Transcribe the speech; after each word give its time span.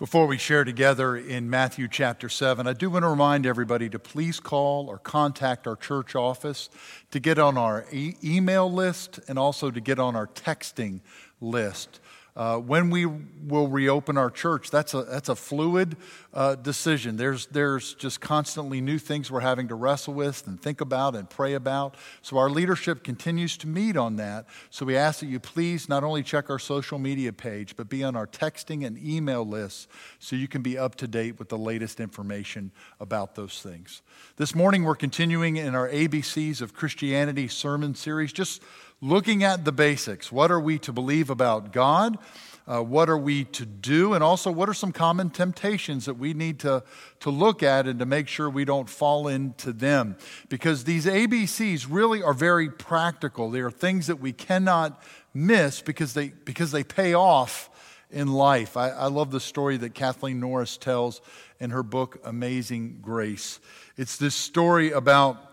Before 0.00 0.26
we 0.26 0.38
share 0.38 0.64
together 0.64 1.14
in 1.14 1.50
Matthew 1.50 1.86
chapter 1.86 2.30
7, 2.30 2.66
I 2.66 2.72
do 2.72 2.88
want 2.88 3.02
to 3.02 3.08
remind 3.10 3.44
everybody 3.44 3.90
to 3.90 3.98
please 3.98 4.40
call 4.40 4.88
or 4.88 4.96
contact 4.96 5.66
our 5.66 5.76
church 5.76 6.14
office 6.14 6.70
to 7.10 7.20
get 7.20 7.38
on 7.38 7.58
our 7.58 7.84
e- 7.92 8.14
email 8.24 8.72
list 8.72 9.20
and 9.28 9.38
also 9.38 9.70
to 9.70 9.78
get 9.78 9.98
on 9.98 10.16
our 10.16 10.26
texting 10.28 11.00
list. 11.38 12.00
Uh, 12.36 12.58
when 12.58 12.90
we 12.90 13.06
will 13.06 13.68
reopen 13.68 14.16
our 14.16 14.30
church, 14.30 14.70
that's 14.70 14.94
a, 14.94 15.02
that's 15.02 15.28
a 15.28 15.34
fluid 15.34 15.96
uh, 16.32 16.54
decision. 16.54 17.16
There's, 17.16 17.46
there's 17.46 17.94
just 17.94 18.20
constantly 18.20 18.80
new 18.80 18.98
things 18.98 19.30
we're 19.30 19.40
having 19.40 19.68
to 19.68 19.74
wrestle 19.74 20.14
with 20.14 20.46
and 20.46 20.60
think 20.60 20.80
about 20.80 21.16
and 21.16 21.28
pray 21.28 21.54
about. 21.54 21.96
So 22.22 22.38
our 22.38 22.48
leadership 22.48 23.02
continues 23.02 23.56
to 23.58 23.66
meet 23.66 23.96
on 23.96 24.16
that. 24.16 24.46
So 24.70 24.86
we 24.86 24.96
ask 24.96 25.20
that 25.20 25.26
you 25.26 25.40
please 25.40 25.88
not 25.88 26.04
only 26.04 26.22
check 26.22 26.50
our 26.50 26.58
social 26.58 26.98
media 26.98 27.32
page, 27.32 27.76
but 27.76 27.88
be 27.88 28.04
on 28.04 28.16
our 28.16 28.26
texting 28.26 28.86
and 28.86 28.96
email 28.98 29.44
lists 29.44 29.88
so 30.18 30.36
you 30.36 30.48
can 30.48 30.62
be 30.62 30.78
up 30.78 30.94
to 30.96 31.08
date 31.08 31.38
with 31.38 31.48
the 31.48 31.58
latest 31.58 32.00
information 32.00 32.70
about 33.00 33.34
those 33.34 33.60
things. 33.60 34.02
This 34.36 34.54
morning, 34.54 34.84
we're 34.84 34.94
continuing 34.94 35.56
in 35.56 35.74
our 35.74 35.88
ABCs 35.88 36.60
of 36.62 36.74
Christianity 36.74 37.48
sermon 37.48 37.94
series, 37.94 38.32
just 38.32 38.62
looking 39.00 39.42
at 39.42 39.64
the 39.64 39.72
basics. 39.72 40.30
What 40.30 40.50
are 40.50 40.60
we 40.60 40.78
to 40.80 40.92
believe 40.92 41.30
about 41.30 41.72
God? 41.72 42.18
Uh, 42.66 42.80
what 42.80 43.08
are 43.08 43.18
we 43.18 43.44
to 43.44 43.66
do? 43.66 44.14
And 44.14 44.22
also, 44.22 44.50
what 44.50 44.68
are 44.68 44.74
some 44.74 44.92
common 44.92 45.30
temptations 45.30 46.04
that 46.04 46.14
we 46.14 46.34
need 46.34 46.60
to, 46.60 46.84
to 47.20 47.30
look 47.30 47.62
at 47.62 47.88
and 47.88 47.98
to 47.98 48.06
make 48.06 48.28
sure 48.28 48.48
we 48.48 48.64
don't 48.64 48.88
fall 48.88 49.26
into 49.26 49.72
them? 49.72 50.16
Because 50.48 50.84
these 50.84 51.06
ABCs 51.06 51.86
really 51.90 52.22
are 52.22 52.34
very 52.34 52.70
practical. 52.70 53.50
They 53.50 53.60
are 53.60 53.72
things 53.72 54.06
that 54.06 54.20
we 54.20 54.32
cannot 54.32 55.02
miss 55.34 55.80
because 55.80 56.14
they, 56.14 56.28
because 56.28 56.70
they 56.70 56.84
pay 56.84 57.14
off 57.14 57.70
in 58.10 58.28
life. 58.28 58.76
I, 58.76 58.90
I 58.90 59.06
love 59.06 59.30
the 59.32 59.40
story 59.40 59.76
that 59.78 59.94
Kathleen 59.94 60.38
Norris 60.38 60.76
tells 60.76 61.20
in 61.58 61.70
her 61.70 61.82
book, 61.82 62.20
Amazing 62.24 62.98
Grace. 63.02 63.58
It's 63.96 64.16
this 64.16 64.34
story 64.34 64.92
about 64.92 65.49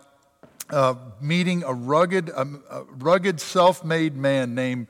uh, 0.70 0.94
meeting 1.20 1.62
a 1.64 1.72
rugged, 1.72 2.30
um, 2.34 2.62
a 2.70 2.82
rugged 2.84 3.40
self 3.40 3.84
made 3.84 4.16
man 4.16 4.54
named 4.54 4.86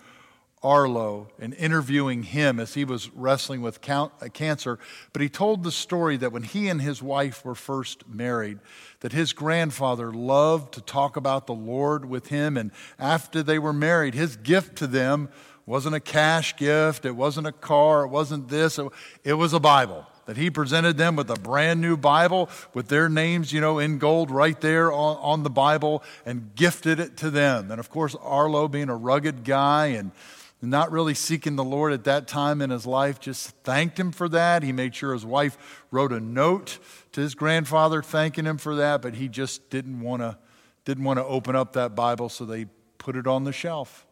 Arlo 0.63 1.29
and 1.39 1.55
interviewing 1.55 2.25
him 2.25 2.59
as 2.59 2.75
he 2.75 2.85
was 2.85 3.11
wrestling 3.11 3.63
with 3.63 3.81
count, 3.81 4.13
uh, 4.21 4.29
cancer. 4.29 4.79
But 5.13 5.23
he 5.23 5.29
told 5.29 5.63
the 5.63 5.71
story 5.71 6.17
that 6.17 6.33
when 6.33 6.43
he 6.43 6.69
and 6.69 6.83
his 6.83 7.03
wife 7.03 7.45
were 7.45 7.55
first 7.55 8.09
married, 8.09 8.59
that 9.01 9.13
his 9.13 9.33
grandfather 9.33 10.13
loved 10.13 10.75
to 10.75 10.81
talk 10.81 11.17
about 11.17 11.47
the 11.47 11.55
Lord 11.55 12.05
with 12.05 12.29
him. 12.29 12.57
And 12.57 12.73
after 12.99 13.43
they 13.43 13.59
were 13.59 13.73
married, 13.73 14.15
his 14.15 14.37
gift 14.37 14.77
to 14.77 14.87
them 14.87 15.29
wasn't 15.65 15.95
a 15.95 16.01
cash 16.01 16.57
gift, 16.57 17.05
it 17.05 17.15
wasn't 17.15 17.47
a 17.47 17.53
car, 17.53 18.05
it 18.05 18.09
wasn't 18.09 18.49
this, 18.49 18.79
it, 18.79 18.89
it 19.23 19.35
was 19.35 19.53
a 19.53 19.61
Bible 19.61 20.07
that 20.29 20.37
he 20.37 20.51
presented 20.51 20.99
them 20.99 21.17
with 21.17 21.31
a 21.31 21.37
brand 21.37 21.81
new 21.81 21.97
Bible 21.97 22.51
with 22.75 22.89
their 22.89 23.09
names, 23.09 23.51
you 23.51 23.63
know, 23.63 23.79
in 23.79 23.97
gold 23.97 24.31
right 24.31 24.61
there 24.61 24.93
on, 24.93 25.17
on 25.23 25.43
the 25.43 25.49
Bible 25.49 26.03
and 26.27 26.55
gifted 26.55 27.01
it 27.01 27.17
to 27.17 27.31
them. 27.31 27.71
And 27.71 27.81
of 27.81 27.89
course, 27.89 28.15
Arlo, 28.21 28.69
being 28.69 28.91
a 28.91 28.95
rugged 28.95 29.43
guy 29.43 29.87
and 29.87 30.13
not 30.61 30.93
really 30.93 31.15
seeking 31.15 31.57
the 31.57 31.65
Lord 31.65 31.95
at 31.95 32.05
that 32.05 32.29
time 32.29 32.61
in 32.61 32.69
his 32.69 32.85
life, 32.85 33.19
just 33.19 33.53
thanked 33.65 33.99
him 33.99 34.13
for 34.13 34.29
that. 34.29 34.63
He 34.63 34.71
made 34.71 34.95
sure 34.95 35.15
his 35.15 35.25
wife 35.25 35.87
wrote 35.91 36.13
a 36.13 36.21
note 36.21 36.79
to 37.13 37.23
his 37.23 37.35
grandfather 37.35 38.03
thanking 38.03 38.45
him 38.45 38.59
for 38.59 38.75
that, 38.77 39.01
but 39.01 39.15
he 39.15 39.29
just 39.29 39.71
didn't 39.71 40.01
want 40.03 40.21
to 40.21 40.37
didn't 40.85 41.05
want 41.05 41.19
to 41.19 41.25
open 41.25 41.57
up 41.57 41.73
that 41.73 41.95
Bible, 41.95 42.29
so 42.29 42.45
they 42.45 42.67
put 42.99 43.17
it 43.17 43.27
on 43.27 43.45
the 43.45 43.53
shelf. 43.53 44.07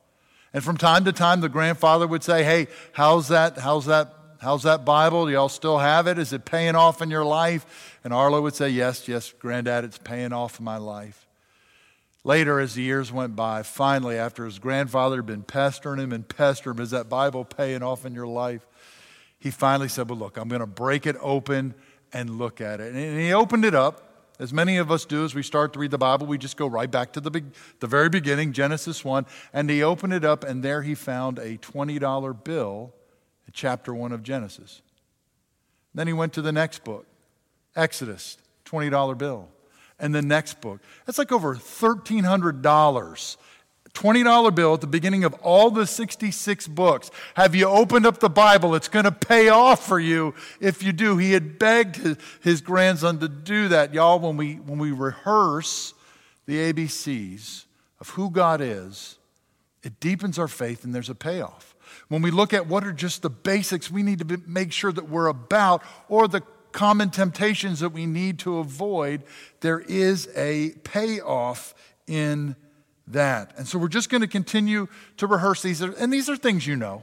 And 0.55 0.65
from 0.65 0.79
time 0.79 1.05
to 1.05 1.13
time, 1.13 1.43
the 1.43 1.51
grandfather 1.51 2.07
would 2.07 2.23
say, 2.23 2.43
Hey, 2.43 2.69
how's 2.93 3.29
that? 3.29 3.59
How's 3.59 3.85
that 3.85 4.16
How's 4.41 4.65
that 4.65 4.85
Bible? 4.85 5.27
Do 5.27 5.33
y'all 5.33 5.49
still 5.49 5.79
have 5.79 6.07
it? 6.07 6.19
Is 6.19 6.33
it 6.33 6.45
paying 6.45 6.75
off 6.75 7.01
in 7.01 7.11
your 7.11 7.25
life? 7.25 7.99
And 8.05 8.13
Arlo 8.13 8.43
would 8.43 8.55
say, 8.55 8.69
Yes, 8.69 9.09
yes, 9.09 9.33
Granddad, 9.39 9.85
it's 9.85 9.99
paying 9.99 10.33
off 10.33 10.59
in 10.59 10.65
my 10.65 10.77
life. 10.77 11.27
Later, 12.23 12.61
as 12.61 12.75
the 12.75 12.83
years 12.83 13.13
went 13.13 13.37
by, 13.37 13.63
finally, 13.63 14.19
after 14.19 14.45
his 14.45 14.59
grandfather 14.59 15.17
had 15.17 15.27
been 15.27 15.43
pestering 15.43 16.01
him 16.01 16.13
and 16.13 16.29
pestering 16.29 16.77
him, 16.77 16.83
Is 16.83 16.91
that 16.91 17.09
Bible 17.09 17.45
paying 17.45 17.83
off 17.83 18.05
in 18.05 18.15
your 18.15 18.27
life? 18.27 18.67
He 19.39 19.51
finally 19.51 19.89
said, 19.89 20.11
Well, 20.11 20.19
look, 20.19 20.37
I'm 20.37 20.49
going 20.49 20.61
to 20.61 20.67
break 20.67 21.07
it 21.07 21.17
open 21.21 21.75
and 22.13 22.39
look 22.39 22.61
at 22.61 22.81
it. 22.81 22.95
And 22.95 23.19
he 23.19 23.33
opened 23.33 23.65
it 23.65 23.75
up. 23.75 24.03
As 24.39 24.53
many 24.53 24.77
of 24.77 24.91
us 24.91 25.07
do 25.07 25.25
as 25.25 25.35
we 25.35 25.43
start 25.43 25.73
to 25.73 25.79
read 25.79 25.91
the 25.91 25.99
Bible, 25.99 26.27
we 26.27 26.37
just 26.37 26.59
go 26.59 26.67
right 26.67 26.91
back 26.91 27.13
to 27.15 27.23
the, 27.23 27.31
big, 27.31 27.47
the 27.81 27.87
very 27.87 28.11
beginning, 28.11 28.53
Genesis 28.53 29.03
1. 29.03 29.25
And 29.55 29.71
he 29.71 29.83
opened 29.83 30.13
it 30.13 30.27
up, 30.27 30.45
and 30.45 30.63
there 30.63 30.83
he 30.83 30.95
found 30.95 31.39
a 31.39 31.57
$20 31.57 32.45
bill 32.45 32.93
chapter 33.53 33.95
1 33.95 34.13
of 34.13 34.23
Genesis. 34.23 34.83
Then 35.95 36.07
he 36.07 36.13
went 36.13 36.33
to 36.35 36.43
the 36.43 36.53
next 36.53 36.85
book, 36.85 37.07
Exodus, 37.75 38.39
$20 38.67 39.17
bill. 39.17 39.49
And 39.99 40.15
the 40.15 40.21
next 40.21 40.61
book. 40.61 40.81
That's 41.07 41.17
like 41.17 41.33
over 41.33 41.55
$1,300. 41.55 43.37
$20 43.97 44.55
bill 44.55 44.75
at 44.75 44.83
the 44.83 44.87
beginning 44.87 45.25
of 45.25 45.33
all 45.35 45.71
the 45.71 45.87
66 45.87 46.69
books. 46.69 47.11
Have 47.35 47.55
you 47.55 47.67
opened 47.67 48.05
up 48.05 48.21
the 48.21 48.29
Bible? 48.29 48.75
It's 48.75 48.89
going 48.89 49.07
to 49.07 49.13
pay 49.13 49.49
off 49.49 49.87
for 49.87 49.99
you 49.99 50.35
if 50.61 50.83
you 50.83 50.93
do. 50.93 51.17
He 51.17 51.33
had 51.33 51.59
begged 51.59 52.19
his, 52.43 52.61
grandson 52.61 53.19
to 53.21 53.29
do 53.29 53.69
that. 53.69 53.95
Y'all, 53.95 54.19
when 54.19 54.37
we, 54.37 54.57
when 54.57 54.79
we 54.79 54.93
rehearse 54.93 55.95
the 56.45 56.73
ABCs 56.73 57.65
of 57.99 58.11
who 58.11 58.29
God 58.29 58.61
is, 58.61 59.17
it 59.83 59.99
deepens 59.99 60.39
our 60.39 60.49
faith 60.49 60.85
and 60.85 60.95
there's 60.95 61.09
a 61.09 61.15
payoff. 61.15 61.76
When 62.09 62.23
we 62.23 62.31
look 62.31 62.53
at 62.53 62.67
what 62.67 62.85
are 62.85 62.93
just 62.93 63.23
the 63.23 63.31
basics 63.31 63.91
we 63.91 64.03
need 64.03 64.27
to 64.27 64.43
make 64.47 64.73
sure 64.73 64.93
that 64.93 65.09
we're 65.09 65.29
about, 65.29 65.83
or 66.09 66.29
the 66.29 66.43
common 66.73 67.11
temptations 67.11 67.81
that 67.81 67.91
we 67.91 68.07
need 68.07 68.39
to 68.41 68.59
avoid, 68.59 69.23
there 69.61 69.81
is 69.81 70.29
a 70.37 70.71
payoff 70.85 71.75
in 72.07 72.55
that. 73.09 73.53
And 73.57 73.67
so 73.67 73.79
we're 73.79 73.89
just 73.89 74.11
going 74.11 74.21
to 74.21 74.27
continue 74.27 74.89
to 75.17 75.27
rehearse 75.27 75.63
these. 75.63 75.81
And 75.81 76.13
these 76.13 76.29
are 76.29 76.37
things 76.37 76.67
you 76.67 76.77
know. 76.77 77.03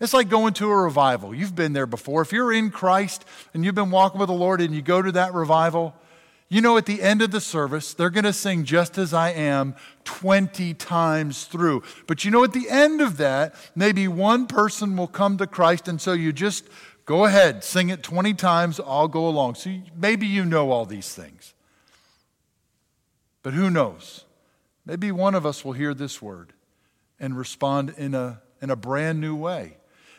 It's 0.00 0.12
like 0.12 0.28
going 0.28 0.54
to 0.54 0.68
a 0.68 0.76
revival. 0.76 1.34
You've 1.34 1.54
been 1.54 1.72
there 1.72 1.86
before. 1.86 2.22
If 2.22 2.32
you're 2.32 2.52
in 2.52 2.70
Christ 2.70 3.24
and 3.54 3.64
you've 3.64 3.76
been 3.76 3.90
walking 3.90 4.18
with 4.18 4.28
the 4.28 4.34
Lord 4.34 4.60
and 4.60 4.74
you 4.74 4.82
go 4.82 5.00
to 5.00 5.12
that 5.12 5.32
revival, 5.32 5.94
you 6.48 6.60
know, 6.60 6.76
at 6.76 6.86
the 6.86 7.02
end 7.02 7.22
of 7.22 7.30
the 7.30 7.40
service, 7.40 7.94
they're 7.94 8.10
going 8.10 8.24
to 8.24 8.32
sing 8.32 8.64
Just 8.64 8.98
As 8.98 9.14
I 9.14 9.30
Am 9.30 9.74
20 10.04 10.74
times 10.74 11.44
through. 11.44 11.82
But 12.06 12.24
you 12.24 12.30
know, 12.30 12.44
at 12.44 12.52
the 12.52 12.68
end 12.68 13.00
of 13.00 13.16
that, 13.16 13.54
maybe 13.74 14.06
one 14.08 14.46
person 14.46 14.96
will 14.96 15.06
come 15.06 15.38
to 15.38 15.46
Christ, 15.46 15.88
and 15.88 16.00
so 16.00 16.12
you 16.12 16.32
just 16.32 16.68
go 17.06 17.24
ahead, 17.24 17.64
sing 17.64 17.88
it 17.88 18.02
20 18.02 18.34
times, 18.34 18.80
I'll 18.80 19.08
go 19.08 19.26
along. 19.26 19.56
So 19.56 19.74
maybe 19.96 20.26
you 20.26 20.44
know 20.44 20.70
all 20.70 20.86
these 20.86 21.14
things. 21.14 21.54
But 23.42 23.54
who 23.54 23.70
knows? 23.70 24.24
Maybe 24.86 25.10
one 25.12 25.34
of 25.34 25.46
us 25.46 25.64
will 25.64 25.72
hear 25.72 25.94
this 25.94 26.20
word 26.20 26.52
and 27.18 27.36
respond 27.36 27.94
in 27.96 28.14
a, 28.14 28.40
in 28.60 28.70
a 28.70 28.76
brand 28.76 29.20
new 29.20 29.34
way. 29.34 29.76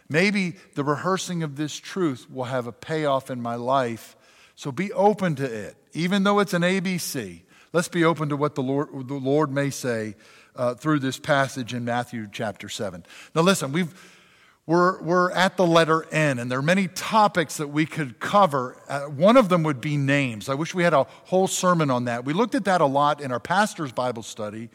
Maybe 0.09 0.55
the 0.75 0.83
rehearsing 0.83 1.43
of 1.43 1.55
this 1.55 1.75
truth 1.75 2.29
will 2.29 2.45
have 2.45 2.67
a 2.67 2.71
payoff 2.71 3.31
in 3.31 3.41
my 3.41 3.55
life. 3.55 4.15
So 4.55 4.71
be 4.71 4.93
open 4.93 5.35
to 5.35 5.45
it 5.45 5.75
even 5.95 6.23
though 6.23 6.39
it's 6.39 6.53
an 6.53 6.61
ABC, 6.61 7.41
let's 7.73 7.87
be 7.87 8.03
open 8.03 8.29
to 8.29 8.37
what 8.37 8.55
the 8.55 8.61
Lord, 8.61 8.89
the 9.07 9.15
Lord 9.15 9.51
may 9.51 9.69
say 9.69 10.15
uh, 10.55 10.75
through 10.75 10.99
this 10.99 11.17
passage 11.17 11.73
in 11.73 11.85
Matthew 11.85 12.27
chapter 12.31 12.69
7. 12.69 13.05
Now, 13.33 13.41
listen, 13.41 13.71
we've. 13.71 14.11
We're, 14.67 14.99
we're 15.03 15.31
at 15.31 15.57
the 15.57 15.65
letter 15.67 16.07
N, 16.11 16.39
and 16.39 16.49
there 16.49 16.57
are 16.57 16.63
many 16.63 16.87
topics 16.87 17.57
that 17.57 17.67
we 17.67 17.85
could 17.85 18.19
cover. 18.19 18.81
Uh, 18.89 19.01
one 19.01 19.37
of 19.37 19.47
them 19.47 19.61
would 19.61 19.79
be 19.79 19.95
names. 19.95 20.49
I 20.49 20.55
wish 20.55 20.73
we 20.73 20.81
had 20.81 20.95
a 20.95 21.03
whole 21.03 21.45
sermon 21.45 21.91
on 21.91 22.05
that. 22.05 22.25
We 22.25 22.33
looked 22.33 22.55
at 22.55 22.65
that 22.65 22.81
a 22.81 22.87
lot 22.87 23.21
in 23.21 23.31
our 23.31 23.39
pastor's 23.39 23.91
Bible 23.91 24.23
study 24.23 24.71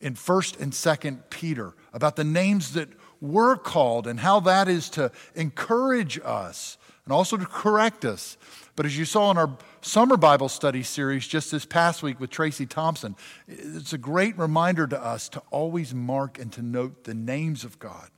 in 0.00 0.14
1st 0.14 0.60
and 0.60 0.72
2nd 0.72 1.30
Peter 1.30 1.74
about 1.92 2.16
the 2.16 2.24
names 2.24 2.72
that 2.72 2.88
we're 3.20 3.56
called 3.56 4.08
and 4.08 4.18
how 4.18 4.40
that 4.40 4.66
is 4.66 4.90
to 4.90 5.12
encourage 5.36 6.18
us 6.24 6.76
and 7.04 7.12
also 7.12 7.36
to 7.36 7.46
correct 7.46 8.04
us. 8.04 8.36
But 8.78 8.86
as 8.86 8.96
you 8.96 9.06
saw 9.06 9.32
in 9.32 9.38
our 9.38 9.50
summer 9.80 10.16
Bible 10.16 10.48
study 10.48 10.84
series 10.84 11.26
just 11.26 11.50
this 11.50 11.64
past 11.64 12.00
week 12.00 12.20
with 12.20 12.30
Tracy 12.30 12.64
Thompson, 12.64 13.16
it's 13.48 13.92
a 13.92 13.98
great 13.98 14.38
reminder 14.38 14.86
to 14.86 15.04
us 15.04 15.28
to 15.30 15.42
always 15.50 15.92
mark 15.92 16.38
and 16.38 16.52
to 16.52 16.62
note 16.62 17.02
the 17.02 17.12
names 17.12 17.64
of 17.64 17.80
God, 17.80 18.08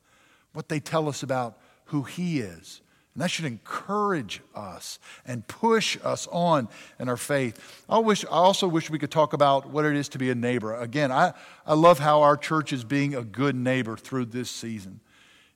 what 0.53 0.69
they 0.69 0.79
tell 0.79 1.09
us 1.09 1.23
about 1.23 1.59
who 1.87 2.03
He 2.03 2.41
is. 2.41 2.83
And 3.15 3.23
that 3.23 3.31
should 3.31 3.47
encourage 3.47 4.43
us 4.55 4.99
and 5.25 5.49
push 5.49 5.97
us 6.05 6.29
on 6.31 6.69
in 6.99 7.09
our 7.09 7.17
faith. 7.17 7.83
I, 7.89 7.99
wish, 8.01 8.27
I 8.27 8.29
also 8.29 8.69
wish 8.69 8.91
we 8.91 8.99
could 8.99 9.11
talk 9.11 9.33
about 9.33 9.71
what 9.71 9.87
it 9.87 9.97
is 9.97 10.11
to 10.11 10.19
be 10.19 10.29
a 10.29 10.35
neighbor. 10.35 10.77
Again, 10.77 11.11
I, 11.11 11.33
I 11.67 11.73
love 11.73 12.01
how 12.01 12.21
our 12.21 12.37
church 12.37 12.71
is 12.75 12.85
being 12.85 13.15
a 13.15 13.25
good 13.25 13.57
neighbor 13.57 13.97
through 13.97 14.27
this 14.27 14.51
season. 14.51 15.01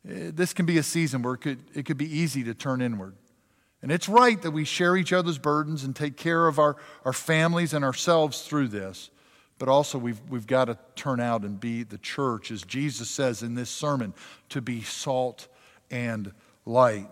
Eh, 0.08 0.30
this 0.32 0.54
can 0.54 0.64
be 0.64 0.78
a 0.78 0.82
season 0.82 1.20
where 1.20 1.34
it 1.34 1.42
could, 1.42 1.58
it 1.74 1.84
could 1.84 1.98
be 1.98 2.10
easy 2.10 2.42
to 2.44 2.54
turn 2.54 2.80
inward. 2.80 3.16
And 3.84 3.92
it's 3.92 4.08
right 4.08 4.40
that 4.40 4.52
we 4.52 4.64
share 4.64 4.96
each 4.96 5.12
other's 5.12 5.36
burdens 5.36 5.84
and 5.84 5.94
take 5.94 6.16
care 6.16 6.46
of 6.46 6.58
our, 6.58 6.76
our 7.04 7.12
families 7.12 7.74
and 7.74 7.84
ourselves 7.84 8.40
through 8.40 8.68
this. 8.68 9.10
But 9.58 9.68
also, 9.68 9.98
we've, 9.98 10.22
we've 10.30 10.46
got 10.46 10.64
to 10.64 10.78
turn 10.96 11.20
out 11.20 11.42
and 11.42 11.60
be 11.60 11.82
the 11.82 11.98
church, 11.98 12.50
as 12.50 12.62
Jesus 12.62 13.10
says 13.10 13.42
in 13.42 13.56
this 13.56 13.68
sermon, 13.68 14.14
to 14.48 14.62
be 14.62 14.80
salt 14.80 15.48
and 15.90 16.32
light. 16.64 17.10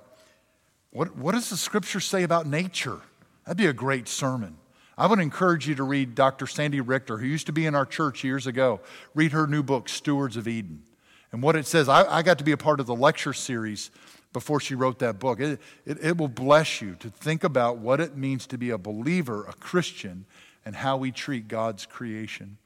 what, 0.92 1.14
what 1.14 1.32
does 1.32 1.50
the 1.50 1.58
scripture 1.58 2.00
say 2.00 2.22
about 2.22 2.46
nature? 2.46 3.00
That'd 3.44 3.58
be 3.58 3.66
a 3.66 3.74
great 3.74 4.08
sermon. 4.08 4.56
I 4.96 5.08
would 5.08 5.19
encourage 5.19 5.69
you 5.69 5.74
to 5.74 5.82
read 5.82 6.14
Dr. 6.14 6.46
Sandy 6.46 6.80
Richter, 6.80 7.19
who 7.19 7.26
used 7.26 7.48
to 7.48 7.52
be 7.52 7.66
in 7.66 7.74
our 7.74 7.84
church 7.84 8.24
years 8.24 8.46
ago. 8.46 8.80
Read 9.14 9.32
her 9.32 9.46
new 9.46 9.62
book, 9.62 9.90
Stewards 9.90 10.38
of 10.38 10.48
Eden. 10.48 10.84
And 11.32 11.42
what 11.42 11.54
it 11.54 11.66
says, 11.66 11.90
I, 11.90 12.04
I 12.04 12.22
got 12.22 12.38
to 12.38 12.44
be 12.44 12.52
a 12.52 12.56
part 12.56 12.80
of 12.80 12.86
the 12.86 12.94
lecture 12.94 13.34
series 13.34 13.90
before 14.32 14.61
she 14.61 14.75
wrote 14.75 14.99
that 15.00 15.19
book. 15.19 15.40
It, 15.40 15.61
it, 15.84 15.99
it 16.02 16.17
will 16.17 16.29
bless 16.29 16.81
you 16.81 16.94
to 17.00 17.11
think 17.11 17.44
about 17.44 17.79
what 17.79 18.00
it 18.00 18.17
means 18.17 18.46
to 18.49 18.58
be 18.58 18.70
a 18.70 18.79
believer, 18.79 19.44
a 19.44 19.52
Christian, 19.55 20.25
and 20.64 20.76
how 20.76 20.96
we 20.96 21.11
treat 21.11 21.49
God's 21.49 21.87
creation. 21.87 22.58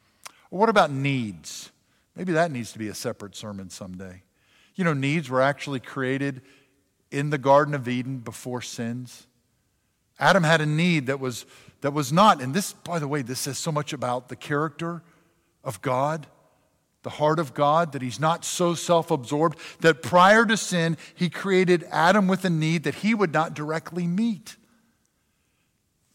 Or 0.50 0.60
what 0.60 0.68
about 0.68 0.90
needs? 0.90 1.70
Maybe 2.14 2.32
that 2.32 2.50
needs 2.50 2.72
to 2.72 2.78
be 2.78 2.88
a 2.88 2.94
separate 2.94 3.36
sermon 3.36 3.70
someday. 3.70 4.22
You 4.74 4.84
know, 4.84 4.92
needs 4.92 5.28
were 5.28 5.42
actually 5.42 5.80
created 5.80 6.42
in 7.10 7.30
the 7.30 7.38
Garden 7.38 7.74
of 7.74 7.88
Eden 7.88 8.18
before 8.18 8.62
sins. 8.62 9.26
Adam 10.18 10.42
had 10.42 10.60
a 10.60 10.66
need 10.66 11.06
that 11.06 11.20
was, 11.20 11.46
that 11.80 11.92
was 11.92 12.12
not, 12.12 12.40
and 12.40 12.54
this, 12.54 12.72
by 12.72 12.98
the 12.98 13.08
way, 13.08 13.22
this 13.22 13.40
says 13.40 13.58
so 13.58 13.70
much 13.70 13.92
about 13.92 14.28
the 14.28 14.36
character 14.36 15.02
of 15.62 15.82
God, 15.82 16.26
the 17.06 17.10
heart 17.10 17.38
of 17.38 17.54
God, 17.54 17.92
that 17.92 18.02
he's 18.02 18.18
not 18.18 18.44
so 18.44 18.74
self 18.74 19.12
absorbed, 19.12 19.60
that 19.78 20.02
prior 20.02 20.44
to 20.44 20.56
sin, 20.56 20.96
he 21.14 21.30
created 21.30 21.86
Adam 21.92 22.26
with 22.26 22.44
a 22.44 22.50
need 22.50 22.82
that 22.82 22.96
he 22.96 23.14
would 23.14 23.32
not 23.32 23.54
directly 23.54 24.08
meet. 24.08 24.56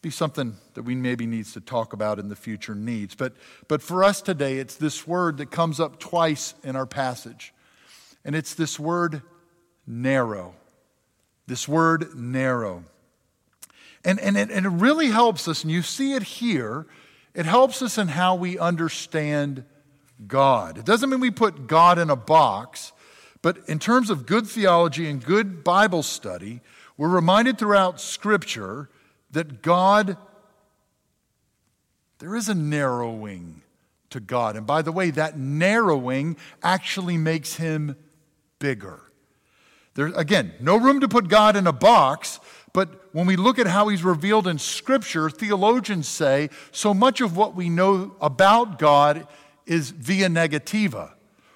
Be 0.02 0.10
something 0.10 0.58
that 0.74 0.82
we 0.84 0.96
maybe 0.96 1.26
needs 1.26 1.54
to 1.54 1.62
talk 1.62 1.94
about 1.94 2.20
in 2.20 2.28
the 2.28 2.36
future 2.36 2.76
needs. 2.76 3.16
But, 3.16 3.38
but 3.70 3.82
for 3.82 4.04
us 4.04 4.22
today, 4.22 4.58
it's 4.58 4.76
this 4.76 5.08
word 5.08 5.38
that 5.38 5.50
comes 5.50 5.80
up 5.80 5.98
twice 5.98 6.56
in 6.62 6.76
our 6.76 6.86
passage. 6.86 7.54
And 8.26 8.36
it's 8.36 8.54
this 8.54 8.78
word 8.78 9.22
narrow. 9.88 10.56
This 11.48 11.70
word 11.70 12.18
narrow. 12.18 12.84
And, 14.04 14.20
and, 14.20 14.36
it, 14.36 14.52
and 14.52 14.66
it 14.66 14.70
really 14.70 15.08
helps 15.08 15.48
us, 15.48 15.64
and 15.64 15.72
you 15.72 15.84
see 15.84 16.16
it 16.16 16.24
here, 16.24 16.86
it 17.34 17.46
helps 17.46 17.82
us 17.82 17.98
in 17.98 18.10
how 18.10 18.36
we 18.36 18.60
understand 18.60 19.64
God. 20.28 20.78
It 20.78 20.86
doesn't 20.86 21.10
mean 21.10 21.20
we 21.20 21.32
put 21.32 21.68
God 21.68 21.98
in 21.98 22.10
a 22.10 22.16
box, 22.16 22.92
but 23.42 23.58
in 23.68 23.80
terms 23.80 24.10
of 24.10 24.26
good 24.26 24.48
theology 24.48 25.10
and 25.10 25.24
good 25.24 25.64
Bible 25.64 26.04
study, 26.04 26.62
we're 26.98 27.10
reminded 27.10 27.58
throughout 27.58 28.00
Scripture 28.00 28.90
that 29.32 29.62
God, 29.62 30.18
there 32.20 32.36
is 32.36 32.50
a 32.50 32.54
narrowing 32.54 33.62
to 34.12 34.20
God. 34.20 34.56
And 34.56 34.68
by 34.68 34.82
the 34.82 34.92
way, 34.92 35.10
that 35.12 35.38
narrowing 35.38 36.38
actually 36.62 37.18
makes 37.18 37.56
him 37.56 37.96
bigger. 38.60 39.02
There, 39.96 40.08
again, 40.08 40.54
no 40.60 40.78
room 40.78 41.00
to 41.02 41.08
put 41.08 41.28
God 41.28 41.56
in 41.56 41.68
a 41.68 41.74
box, 41.74 42.40
but 42.74 43.14
when 43.14 43.26
we 43.26 43.36
look 43.36 43.60
at 43.60 43.68
how 43.68 43.88
he's 43.88 44.04
revealed 44.04 44.48
in 44.48 44.60
Scripture, 44.60 45.30
theologians 45.30 46.08
say 46.08 46.50
so 46.72 46.94
much 46.94 47.20
of 47.20 47.36
what 47.36 47.56
we 47.56 47.70
know 47.70 48.16
about 48.22 48.80
God 48.80 49.28
is 49.72 49.90
via 49.90 50.28
negativa, 50.28 51.14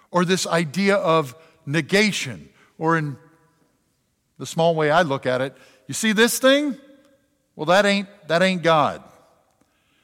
or 0.09 0.23
this 0.23 0.47
idea 0.47 0.95
of 0.95 1.35
negation, 1.65 2.47
or 2.77 2.97
in 2.97 3.17
the 4.37 4.45
small 4.45 4.73
way 4.73 4.89
I 4.89 5.01
look 5.01 5.25
at 5.25 5.41
it, 5.41 5.53
you 5.87 5.93
see 5.93 6.13
this 6.13 6.39
thing? 6.39 6.77
Well, 7.57 7.65
that 7.65 7.85
ain't, 7.85 8.07
that 8.29 8.41
ain't 8.41 8.63
God. 8.63 9.03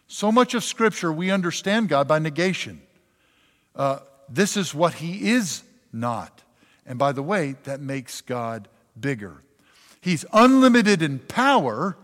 So 0.08 0.30
much 0.30 0.54
of 0.56 0.63
Scripture, 0.66 1.10
we 1.12 1.31
understand 1.31 1.88
God 1.88 2.06
by 2.06 2.19
negation. 2.19 2.81
Uh, 3.74 4.00
this 4.28 4.57
is 4.57 4.75
what 4.75 4.96
He 4.96 5.30
is 5.30 5.64
not. 5.94 6.44
And 6.86 7.00
by 7.00 7.14
the 7.14 7.24
way, 7.24 7.56
that 7.64 7.80
makes 7.80 8.19
God 8.19 8.68
bigger. 9.00 9.42
He's 10.02 10.25
unlimited 10.34 11.02
in 11.02 11.19
power, 11.19 11.96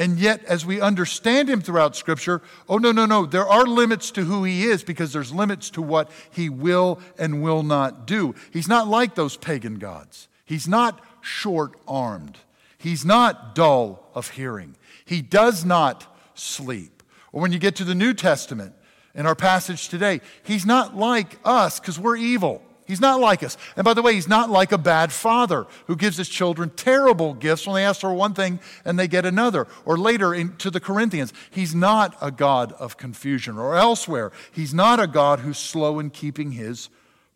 and 0.00 0.18
yet, 0.18 0.42
as 0.46 0.64
we 0.64 0.80
understand 0.80 1.50
him 1.50 1.60
throughout 1.60 1.94
Scripture, 1.94 2.40
oh, 2.70 2.78
no, 2.78 2.90
no, 2.90 3.04
no, 3.04 3.26
there 3.26 3.46
are 3.46 3.66
limits 3.66 4.10
to 4.12 4.24
who 4.24 4.44
he 4.44 4.64
is 4.64 4.82
because 4.82 5.12
there's 5.12 5.30
limits 5.30 5.68
to 5.68 5.82
what 5.82 6.10
he 6.30 6.48
will 6.48 6.98
and 7.18 7.42
will 7.42 7.62
not 7.62 8.06
do. 8.06 8.34
He's 8.50 8.66
not 8.66 8.88
like 8.88 9.14
those 9.14 9.36
pagan 9.36 9.74
gods, 9.74 10.28
he's 10.46 10.66
not 10.66 11.04
short 11.20 11.72
armed, 11.86 12.38
he's 12.78 13.04
not 13.04 13.54
dull 13.54 14.08
of 14.14 14.30
hearing, 14.30 14.74
he 15.04 15.20
does 15.20 15.66
not 15.66 16.06
sleep. 16.32 17.02
Or 17.30 17.42
when 17.42 17.52
you 17.52 17.58
get 17.58 17.76
to 17.76 17.84
the 17.84 17.94
New 17.94 18.14
Testament, 18.14 18.72
in 19.14 19.26
our 19.26 19.34
passage 19.34 19.90
today, 19.90 20.22
he's 20.42 20.64
not 20.64 20.96
like 20.96 21.38
us 21.44 21.78
because 21.78 21.98
we're 21.98 22.16
evil. 22.16 22.62
He's 22.90 23.00
not 23.00 23.20
like 23.20 23.44
us. 23.44 23.56
And 23.76 23.84
by 23.84 23.94
the 23.94 24.02
way, 24.02 24.14
he's 24.14 24.26
not 24.26 24.50
like 24.50 24.72
a 24.72 24.78
bad 24.78 25.12
father 25.12 25.66
who 25.86 25.94
gives 25.94 26.16
his 26.16 26.28
children 26.28 26.70
terrible 26.70 27.34
gifts 27.34 27.64
when 27.64 27.76
they 27.76 27.84
ask 27.84 28.00
for 28.00 28.12
one 28.12 28.34
thing 28.34 28.58
and 28.84 28.98
they 28.98 29.06
get 29.06 29.24
another. 29.24 29.68
Or 29.84 29.96
later 29.96 30.34
in, 30.34 30.56
to 30.56 30.70
the 30.70 30.80
Corinthians, 30.80 31.32
he's 31.50 31.72
not 31.72 32.16
a 32.20 32.32
God 32.32 32.72
of 32.72 32.96
confusion. 32.96 33.58
Or 33.58 33.76
elsewhere, 33.76 34.32
he's 34.50 34.74
not 34.74 34.98
a 34.98 35.06
God 35.06 35.38
who's 35.38 35.56
slow 35.56 36.00
in 36.00 36.10
keeping 36.10 36.50
his 36.50 36.88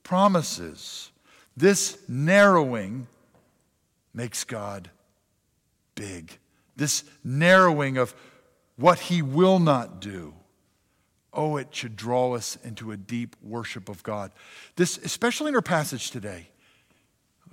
promises. 0.02 1.12
This 1.56 1.98
narrowing 2.08 3.06
makes 4.12 4.42
God 4.42 4.90
big. 5.94 6.36
This 6.74 7.04
narrowing 7.22 7.96
of 7.96 8.12
what 8.76 8.98
he 8.98 9.22
will 9.22 9.60
not 9.60 10.00
do 10.00 10.34
oh, 11.34 11.56
it 11.56 11.68
should 11.74 11.96
draw 11.96 12.34
us 12.34 12.56
into 12.64 12.92
a 12.92 12.96
deep 12.96 13.36
worship 13.42 13.88
of 13.88 14.02
God. 14.02 14.32
This, 14.76 14.98
especially 14.98 15.50
in 15.50 15.54
our 15.54 15.62
passage 15.62 16.10
today, 16.10 16.48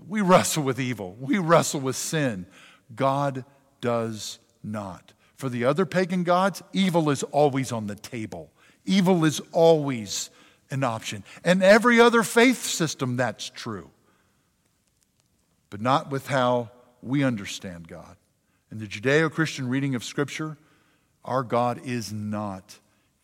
we 0.07 0.22
wrestle 0.22 0.63
with 0.63 0.80
evil, 0.80 1.16
we 1.19 1.38
wrestle 1.38 1.81
with 1.81 1.95
sin. 1.95 2.45
God 2.95 3.45
does 3.80 4.39
not. 4.63 5.13
For 5.36 5.50
the 5.50 5.66
other 5.66 5.86
pagan 5.86 6.24
gods, 6.24 6.62
evil 6.74 7.10
is 7.10 7.24
always 7.24 7.72
on 7.72 7.88
the 7.88 7.95
table, 7.95 8.51
evil 8.86 9.25
is 9.25 9.42
always 9.51 10.30
an 10.69 10.83
option. 10.83 11.24
And 11.44 11.62
every 11.62 12.00
other 12.00 12.24
faith 12.24 12.63
system, 12.63 13.18
that's 13.18 13.50
true. 13.50 13.89
But 15.69 15.81
not 15.81 16.10
with 16.10 16.28
how 16.28 16.72
we 17.01 17.24
understand 17.24 17.88
God. 17.88 18.16
In 18.72 18.80
the 18.80 18.88
Judeo 18.88 19.31
Christian 19.31 19.68
reading 19.68 19.95
of 19.95 20.04
Scripture, 20.04 20.57
our 21.25 21.44
God 21.44 21.81
is 21.83 22.13
not 22.13 22.80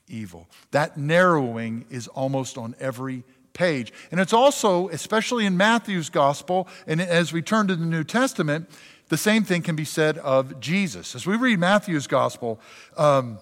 evil. 0.08 0.48
That 0.72 0.98
narrowing 0.98 1.86
is 1.90 2.08
almost 2.08 2.58
on 2.58 2.76
every 2.80 3.24
page. 3.54 3.92
And 4.12 4.20
it's 4.20 4.34
also, 4.34 4.88
especially 4.90 5.46
in 5.46 5.58
Matthew's 5.58 6.10
gospel, 6.10 6.68
and 6.86 7.02
as 7.02 7.34
we 7.34 7.42
turn 7.42 7.68
to 7.68 7.76
the 7.76 7.86
New 7.86 8.04
Testament, 8.04 8.70
the 9.10 9.18
same 9.18 9.44
thing 9.44 9.62
can 9.62 9.76
be 9.76 9.86
said 9.86 10.18
of 10.20 10.60
Jesus. 10.60 11.16
As 11.16 11.26
we 11.26 11.36
read 11.36 11.60
Matthew's 11.60 12.08
gospel, 12.08 12.60
um, 12.98 13.40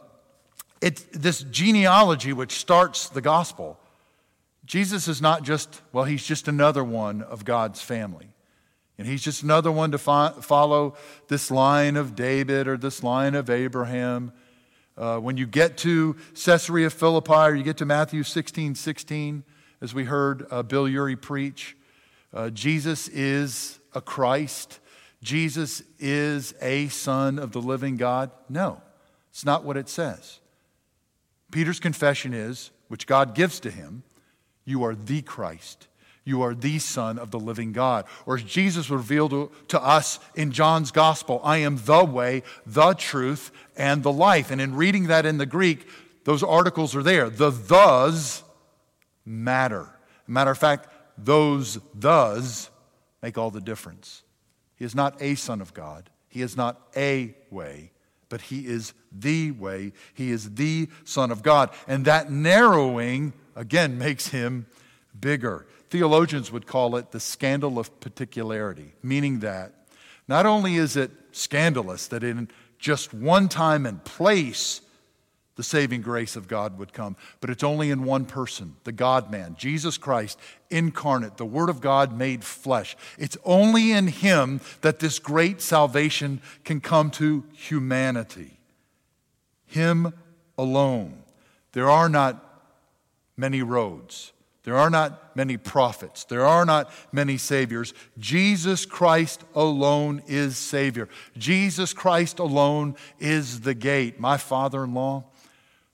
it's 0.82 1.04
this 1.12 1.42
genealogy 1.44 2.34
which 2.34 2.54
starts 2.54 3.10
the 3.10 3.22
gospel. 3.22 3.80
Jesus 4.66 5.08
is 5.08 5.22
not 5.22 5.44
just, 5.44 5.82
well, 5.92 6.06
he's 6.06 6.26
just 6.26 6.48
another 6.48 6.84
one 6.84 7.22
of 7.22 7.46
God's 7.46 7.82
family. 7.82 8.30
And 8.98 9.08
he's 9.08 9.24
just 9.24 9.44
another 9.44 9.72
one 9.72 9.92
to 9.92 9.98
fo- 9.98 10.40
follow 10.42 10.96
this 11.28 11.52
line 11.52 11.98
of 11.98 12.16
David 12.16 12.68
or 12.68 12.78
this 12.78 13.04
line 13.04 13.36
of 13.36 13.50
Abraham. 13.50 14.32
Uh, 14.98 15.18
when 15.20 15.36
you 15.36 15.46
get 15.46 15.78
to 15.78 16.16
Caesarea 16.34 16.90
Philippi 16.90 17.34
or 17.34 17.56
you 17.56 17.64
get 17.64 17.78
to 17.78 17.86
Matthew 17.86 18.24
16 18.24 18.76
16, 18.76 19.44
as 19.82 19.94
we 19.94 20.06
heard 20.06 20.48
uh, 20.50 20.64
Bill 20.64 20.88
Ury 20.88 21.16
preach, 21.16 21.76
uh, 22.34 22.50
Jesus 22.50 23.08
is 23.10 23.80
a 23.94 24.02
Christ. 24.02 24.80
Jesus 25.22 25.82
is 26.00 26.54
a 26.62 26.88
son 26.90 27.40
of 27.40 27.52
the 27.52 27.62
living 27.62 27.98
God. 27.98 28.32
No, 28.48 28.82
it's 29.32 29.46
not 29.46 29.66
what 29.66 29.76
it 29.76 29.90
says. 29.90 30.40
Peter's 31.52 31.80
confession 31.80 32.34
is, 32.34 32.72
which 32.88 33.08
God 33.08 33.36
gives 33.36 33.60
to 33.62 33.72
him, 33.72 34.04
you 34.66 34.84
are 34.84 34.96
the 34.96 35.22
Christ. 35.22 35.88
You 36.26 36.42
are 36.42 36.56
the 36.56 36.80
Son 36.80 37.20
of 37.20 37.30
the 37.30 37.40
living 37.40 37.72
God. 37.72 38.06
Or 38.26 38.36
as 38.36 38.44
Jesus 38.44 38.90
revealed 38.90 39.52
to, 39.68 39.80
us 39.82 40.20
in 40.34 40.52
John's 40.52 40.90
Gospel, 40.90 41.40
I 41.44 41.58
am 41.58 41.78
the 41.78 42.04
way, 42.04 42.42
the 42.66 42.94
truth, 42.94 43.52
and 43.78 44.02
the 44.02 44.12
life. 44.12 44.50
And 44.50 44.60
in 44.60 44.76
reading 44.76 45.08
that 45.08 45.28
in 45.28 45.38
the 45.38 45.46
Greek, 45.46 45.88
those 46.24 46.42
articles 46.42 46.96
are 46.96 47.04
there. 47.04 47.30
The 47.30 47.52
thes 47.52 48.44
matter. 49.24 49.88
Matter 50.28 50.52
of 50.52 50.58
fact, 50.58 50.90
those 51.16 51.78
thes 51.98 52.72
make 53.22 53.38
all 53.38 53.52
the 53.52 53.62
difference. 53.62 54.24
He 54.76 54.84
is 54.84 54.96
not 54.96 55.22
a 55.22 55.36
Son 55.36 55.62
of 55.62 55.74
God, 55.76 56.10
He 56.28 56.42
is 56.42 56.58
not 56.58 56.82
a 56.98 57.36
way, 57.52 57.92
but 58.30 58.42
He 58.42 58.66
is 58.66 58.94
the 59.12 59.52
way. 59.52 59.94
He 60.16 60.32
is 60.32 60.56
the 60.56 60.90
Son 61.04 61.32
of 61.32 61.44
God. 61.44 61.70
And 61.88 62.06
that 62.06 62.32
narrowing, 62.32 63.34
again, 63.56 64.00
makes 64.00 64.30
Him 64.30 64.66
bigger. 65.18 65.68
Theologians 65.90 66.52
would 66.52 66.68
call 66.68 66.96
it 66.96 67.12
the 67.12 67.20
scandal 67.20 67.80
of 67.80 68.00
particularity, 68.00 68.94
meaning 69.04 69.40
that 69.40 69.74
not 70.28 70.46
only 70.46 70.76
is 70.76 70.96
it 70.98 71.12
scandalous 71.32 72.08
that 72.08 72.24
in 72.24 72.50
just 72.80 73.14
one 73.14 73.50
time 73.50 73.86
and 73.86 74.04
place 74.04 74.82
the 75.56 75.64
saving 75.64 76.02
grace 76.02 76.36
of 76.36 76.48
God 76.48 76.78
would 76.78 76.94
come. 76.94 77.16
But 77.40 77.50
it's 77.50 77.64
only 77.64 77.90
in 77.90 78.04
one 78.04 78.26
person, 78.26 78.76
the 78.84 78.92
God 78.92 79.32
man, 79.32 79.56
Jesus 79.58 79.98
Christ, 79.98 80.40
incarnate, 80.70 81.38
the 81.38 81.46
Word 81.46 81.70
of 81.70 81.82
God 81.82 82.18
made 82.18 82.44
flesh. 82.44 82.96
It's 83.18 83.38
only 83.46 83.92
in 83.92 84.08
Him 84.08 84.60
that 84.82 85.00
this 85.00 85.18
great 85.18 85.62
salvation 85.62 86.42
can 86.64 86.82
come 86.82 87.10
to 87.12 87.46
humanity. 87.54 88.60
Him 89.66 90.14
alone. 90.58 91.24
There 91.72 91.90
are 91.90 92.10
not 92.10 92.42
many 93.38 93.62
roads. 93.62 94.32
There 94.66 94.76
are 94.76 94.90
not 94.90 95.36
many 95.38 95.58
prophets. 95.58 96.26
There 96.26 96.46
are 96.46 96.66
not 96.66 96.92
many 97.12 97.38
saviors. 97.38 97.94
Jesus 98.18 98.84
Christ 98.84 99.44
alone 99.54 100.24
is 100.26 100.58
Savior. 100.58 101.08
Jesus 101.38 101.94
Christ 101.94 102.40
alone 102.40 102.96
is 103.20 103.62
the 103.62 103.76
gate. 103.76 104.20
My 104.20 104.38
father 104.38 104.84
in 104.84 104.96
law 104.96 105.26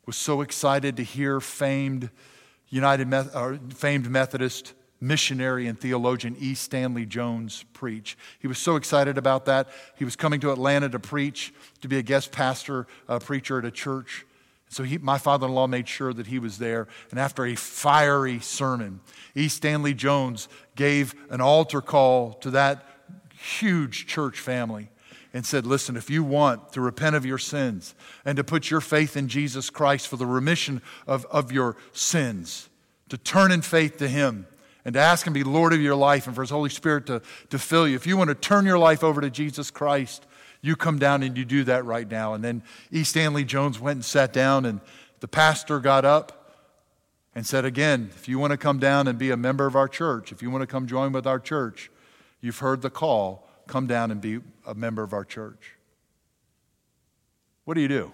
was 0.05 0.15
so 0.15 0.39
excited 0.39 0.95
to 0.97 1.03
hear 1.03 1.41
famed 1.41 2.09
United 2.69 3.13
or 3.35 3.59
famed 3.75 4.09
Methodist 4.09 4.73
missionary 5.01 5.67
and 5.67 5.77
theologian 5.77 6.37
E. 6.39 6.53
Stanley 6.53 7.05
Jones 7.05 7.65
preach. 7.73 8.17
He 8.39 8.47
was 8.47 8.57
so 8.57 8.77
excited 8.77 9.17
about 9.17 9.45
that. 9.45 9.67
He 9.97 10.05
was 10.05 10.15
coming 10.15 10.39
to 10.39 10.51
Atlanta 10.53 10.87
to 10.89 10.99
preach, 10.99 11.53
to 11.81 11.89
be 11.89 11.97
a 11.97 12.03
guest 12.03 12.31
pastor, 12.31 12.87
a 13.09 13.19
preacher 13.19 13.59
at 13.59 13.65
a 13.65 13.71
church. 13.71 14.25
So 14.71 14.83
he, 14.83 14.97
my 14.97 15.17
father 15.17 15.47
in 15.47 15.53
law 15.53 15.67
made 15.67 15.89
sure 15.89 16.13
that 16.13 16.27
he 16.27 16.39
was 16.39 16.57
there. 16.57 16.87
And 17.11 17.19
after 17.19 17.45
a 17.45 17.55
fiery 17.55 18.39
sermon, 18.39 19.01
E. 19.35 19.49
Stanley 19.49 19.93
Jones 19.93 20.47
gave 20.77 21.13
an 21.29 21.41
altar 21.41 21.81
call 21.81 22.33
to 22.35 22.51
that 22.51 22.85
huge 23.33 24.07
church 24.07 24.39
family 24.39 24.89
and 25.33 25.45
said, 25.45 25.65
Listen, 25.65 25.97
if 25.97 26.09
you 26.09 26.23
want 26.23 26.71
to 26.71 26.79
repent 26.79 27.17
of 27.17 27.25
your 27.25 27.37
sins 27.37 27.95
and 28.23 28.37
to 28.37 28.45
put 28.45 28.71
your 28.71 28.79
faith 28.79 29.17
in 29.17 29.27
Jesus 29.27 29.69
Christ 29.69 30.07
for 30.07 30.15
the 30.15 30.25
remission 30.25 30.81
of, 31.05 31.25
of 31.25 31.51
your 31.51 31.75
sins, 31.91 32.69
to 33.09 33.17
turn 33.17 33.51
in 33.51 33.61
faith 33.61 33.97
to 33.97 34.07
Him 34.07 34.47
and 34.85 34.93
to 34.93 35.01
ask 35.01 35.27
Him 35.27 35.33
to 35.33 35.43
be 35.43 35.43
Lord 35.43 35.73
of 35.73 35.81
your 35.81 35.95
life 35.95 36.27
and 36.27 36.35
for 36.35 36.43
His 36.43 36.49
Holy 36.49 36.69
Spirit 36.69 37.07
to, 37.07 37.21
to 37.49 37.59
fill 37.59 37.89
you, 37.89 37.97
if 37.97 38.07
you 38.07 38.15
want 38.15 38.29
to 38.29 38.35
turn 38.35 38.65
your 38.65 38.79
life 38.79 39.03
over 39.03 39.19
to 39.19 39.29
Jesus 39.29 39.69
Christ, 39.69 40.25
you 40.61 40.75
come 40.75 40.99
down 40.99 41.23
and 41.23 41.37
you 41.37 41.45
do 41.45 41.63
that 41.65 41.85
right 41.85 42.09
now. 42.09 42.33
And 42.33 42.43
then 42.43 42.63
E. 42.91 43.03
Stanley 43.03 43.43
Jones 43.43 43.79
went 43.79 43.97
and 43.97 44.05
sat 44.05 44.31
down, 44.31 44.65
and 44.65 44.79
the 45.19 45.27
pastor 45.27 45.79
got 45.79 46.05
up 46.05 46.55
and 47.33 47.45
said, 47.45 47.65
Again, 47.65 48.11
if 48.15 48.27
you 48.27 48.39
want 48.39 48.51
to 48.51 48.57
come 48.57 48.79
down 48.79 49.07
and 49.07 49.17
be 49.17 49.31
a 49.31 49.37
member 49.37 49.65
of 49.65 49.75
our 49.75 49.87
church, 49.87 50.31
if 50.31 50.41
you 50.41 50.51
want 50.51 50.61
to 50.61 50.67
come 50.67 50.87
join 50.87 51.11
with 51.11 51.25
our 51.25 51.39
church, 51.39 51.89
you've 52.41 52.59
heard 52.59 52.81
the 52.81 52.89
call, 52.89 53.47
come 53.67 53.87
down 53.87 54.11
and 54.11 54.21
be 54.21 54.39
a 54.65 54.75
member 54.75 55.03
of 55.03 55.13
our 55.13 55.25
church. 55.25 55.75
What 57.65 57.75
do 57.75 57.81
you 57.81 57.87
do? 57.87 58.11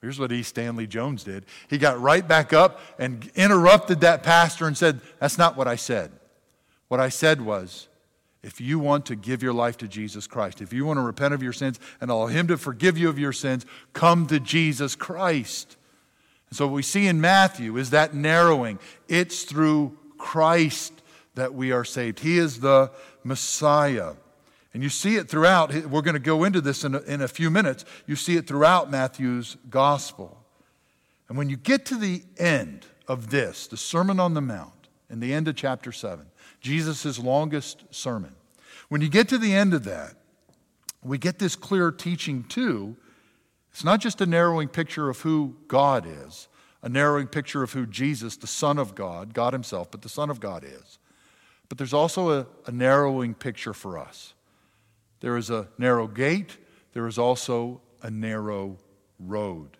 Here's 0.00 0.18
what 0.18 0.30
E. 0.30 0.42
Stanley 0.42 0.86
Jones 0.86 1.24
did. 1.24 1.46
He 1.68 1.78
got 1.78 2.00
right 2.00 2.26
back 2.26 2.52
up 2.52 2.80
and 2.98 3.30
interrupted 3.34 4.00
that 4.00 4.22
pastor 4.22 4.66
and 4.66 4.76
said, 4.76 5.00
That's 5.18 5.38
not 5.38 5.56
what 5.56 5.66
I 5.66 5.76
said. 5.76 6.12
What 6.88 7.00
I 7.00 7.08
said 7.08 7.40
was, 7.40 7.88
if 8.46 8.60
you 8.60 8.78
want 8.78 9.06
to 9.06 9.16
give 9.16 9.42
your 9.42 9.52
life 9.52 9.76
to 9.78 9.88
Jesus 9.88 10.28
Christ, 10.28 10.62
if 10.62 10.72
you 10.72 10.86
want 10.86 10.98
to 10.98 11.02
repent 11.02 11.34
of 11.34 11.42
your 11.42 11.52
sins 11.52 11.80
and 12.00 12.12
allow 12.12 12.28
Him 12.28 12.46
to 12.46 12.56
forgive 12.56 12.96
you 12.96 13.08
of 13.08 13.18
your 13.18 13.32
sins, 13.32 13.66
come 13.92 14.28
to 14.28 14.38
Jesus 14.38 14.94
Christ. 14.94 15.76
And 16.48 16.56
so, 16.56 16.68
what 16.68 16.74
we 16.74 16.82
see 16.82 17.08
in 17.08 17.20
Matthew 17.20 17.76
is 17.76 17.90
that 17.90 18.14
narrowing. 18.14 18.78
It's 19.08 19.42
through 19.42 19.98
Christ 20.16 20.92
that 21.34 21.54
we 21.54 21.72
are 21.72 21.84
saved. 21.84 22.20
He 22.20 22.38
is 22.38 22.60
the 22.60 22.92
Messiah. 23.24 24.12
And 24.72 24.80
you 24.80 24.90
see 24.90 25.16
it 25.16 25.28
throughout, 25.28 25.74
we're 25.86 26.02
going 26.02 26.14
to 26.14 26.20
go 26.20 26.44
into 26.44 26.60
this 26.60 26.84
in 26.84 26.94
a, 26.94 27.00
in 27.00 27.22
a 27.22 27.28
few 27.28 27.50
minutes. 27.50 27.84
You 28.06 28.14
see 28.14 28.36
it 28.36 28.46
throughout 28.46 28.90
Matthew's 28.90 29.56
gospel. 29.70 30.38
And 31.28 31.36
when 31.36 31.50
you 31.50 31.56
get 31.56 31.84
to 31.86 31.96
the 31.96 32.22
end 32.38 32.86
of 33.08 33.30
this, 33.30 33.66
the 33.66 33.76
Sermon 33.76 34.20
on 34.20 34.34
the 34.34 34.40
Mount, 34.40 34.86
in 35.10 35.18
the 35.18 35.34
end 35.34 35.48
of 35.48 35.56
chapter 35.56 35.90
7, 35.90 36.26
Jesus' 36.60 37.18
longest 37.18 37.82
sermon. 37.90 38.35
When 38.88 39.00
you 39.00 39.08
get 39.08 39.28
to 39.28 39.38
the 39.38 39.54
end 39.54 39.74
of 39.74 39.84
that, 39.84 40.14
we 41.02 41.18
get 41.18 41.38
this 41.38 41.56
clear 41.56 41.90
teaching 41.90 42.44
too. 42.44 42.96
It's 43.70 43.84
not 43.84 44.00
just 44.00 44.20
a 44.20 44.26
narrowing 44.26 44.68
picture 44.68 45.08
of 45.08 45.20
who 45.20 45.56
God 45.68 46.06
is, 46.06 46.48
a 46.82 46.88
narrowing 46.88 47.26
picture 47.26 47.62
of 47.62 47.72
who 47.72 47.86
Jesus, 47.86 48.36
the 48.36 48.46
Son 48.46 48.78
of 48.78 48.94
God, 48.94 49.34
God 49.34 49.52
Himself, 49.52 49.90
but 49.90 50.02
the 50.02 50.08
Son 50.08 50.30
of 50.30 50.40
God 50.40 50.64
is. 50.64 50.98
But 51.68 51.78
there's 51.78 51.92
also 51.92 52.30
a, 52.30 52.46
a 52.66 52.72
narrowing 52.72 53.34
picture 53.34 53.74
for 53.74 53.98
us. 53.98 54.34
There 55.20 55.36
is 55.36 55.50
a 55.50 55.68
narrow 55.78 56.06
gate, 56.06 56.56
there 56.92 57.06
is 57.06 57.18
also 57.18 57.80
a 58.02 58.10
narrow 58.10 58.78
road. 59.18 59.76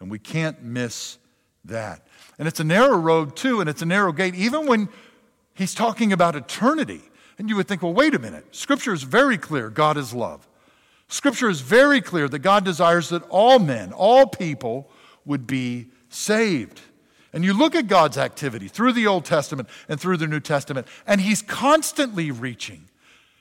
And 0.00 0.10
we 0.10 0.18
can't 0.18 0.62
miss 0.62 1.18
that. 1.64 2.06
And 2.38 2.46
it's 2.46 2.60
a 2.60 2.64
narrow 2.64 2.96
road 2.96 3.36
too, 3.36 3.60
and 3.60 3.68
it's 3.68 3.82
a 3.82 3.86
narrow 3.86 4.12
gate, 4.12 4.34
even 4.34 4.66
when 4.66 4.88
He's 5.54 5.74
talking 5.74 6.12
about 6.12 6.34
eternity. 6.34 7.02
And 7.38 7.48
you 7.48 7.56
would 7.56 7.68
think, 7.68 7.82
well, 7.82 7.92
wait 7.92 8.14
a 8.14 8.18
minute. 8.18 8.54
Scripture 8.54 8.92
is 8.92 9.02
very 9.02 9.38
clear 9.38 9.70
God 9.70 9.96
is 9.96 10.14
love. 10.14 10.46
Scripture 11.08 11.48
is 11.48 11.60
very 11.60 12.00
clear 12.00 12.28
that 12.28 12.40
God 12.40 12.64
desires 12.64 13.08
that 13.10 13.22
all 13.28 13.58
men, 13.58 13.92
all 13.92 14.26
people, 14.26 14.90
would 15.24 15.46
be 15.46 15.88
saved. 16.08 16.80
And 17.32 17.44
you 17.44 17.52
look 17.52 17.74
at 17.74 17.88
God's 17.88 18.16
activity 18.16 18.68
through 18.68 18.92
the 18.92 19.06
Old 19.06 19.24
Testament 19.24 19.68
and 19.88 20.00
through 20.00 20.18
the 20.18 20.26
New 20.26 20.40
Testament, 20.40 20.86
and 21.06 21.20
He's 21.20 21.42
constantly 21.42 22.30
reaching. 22.30 22.88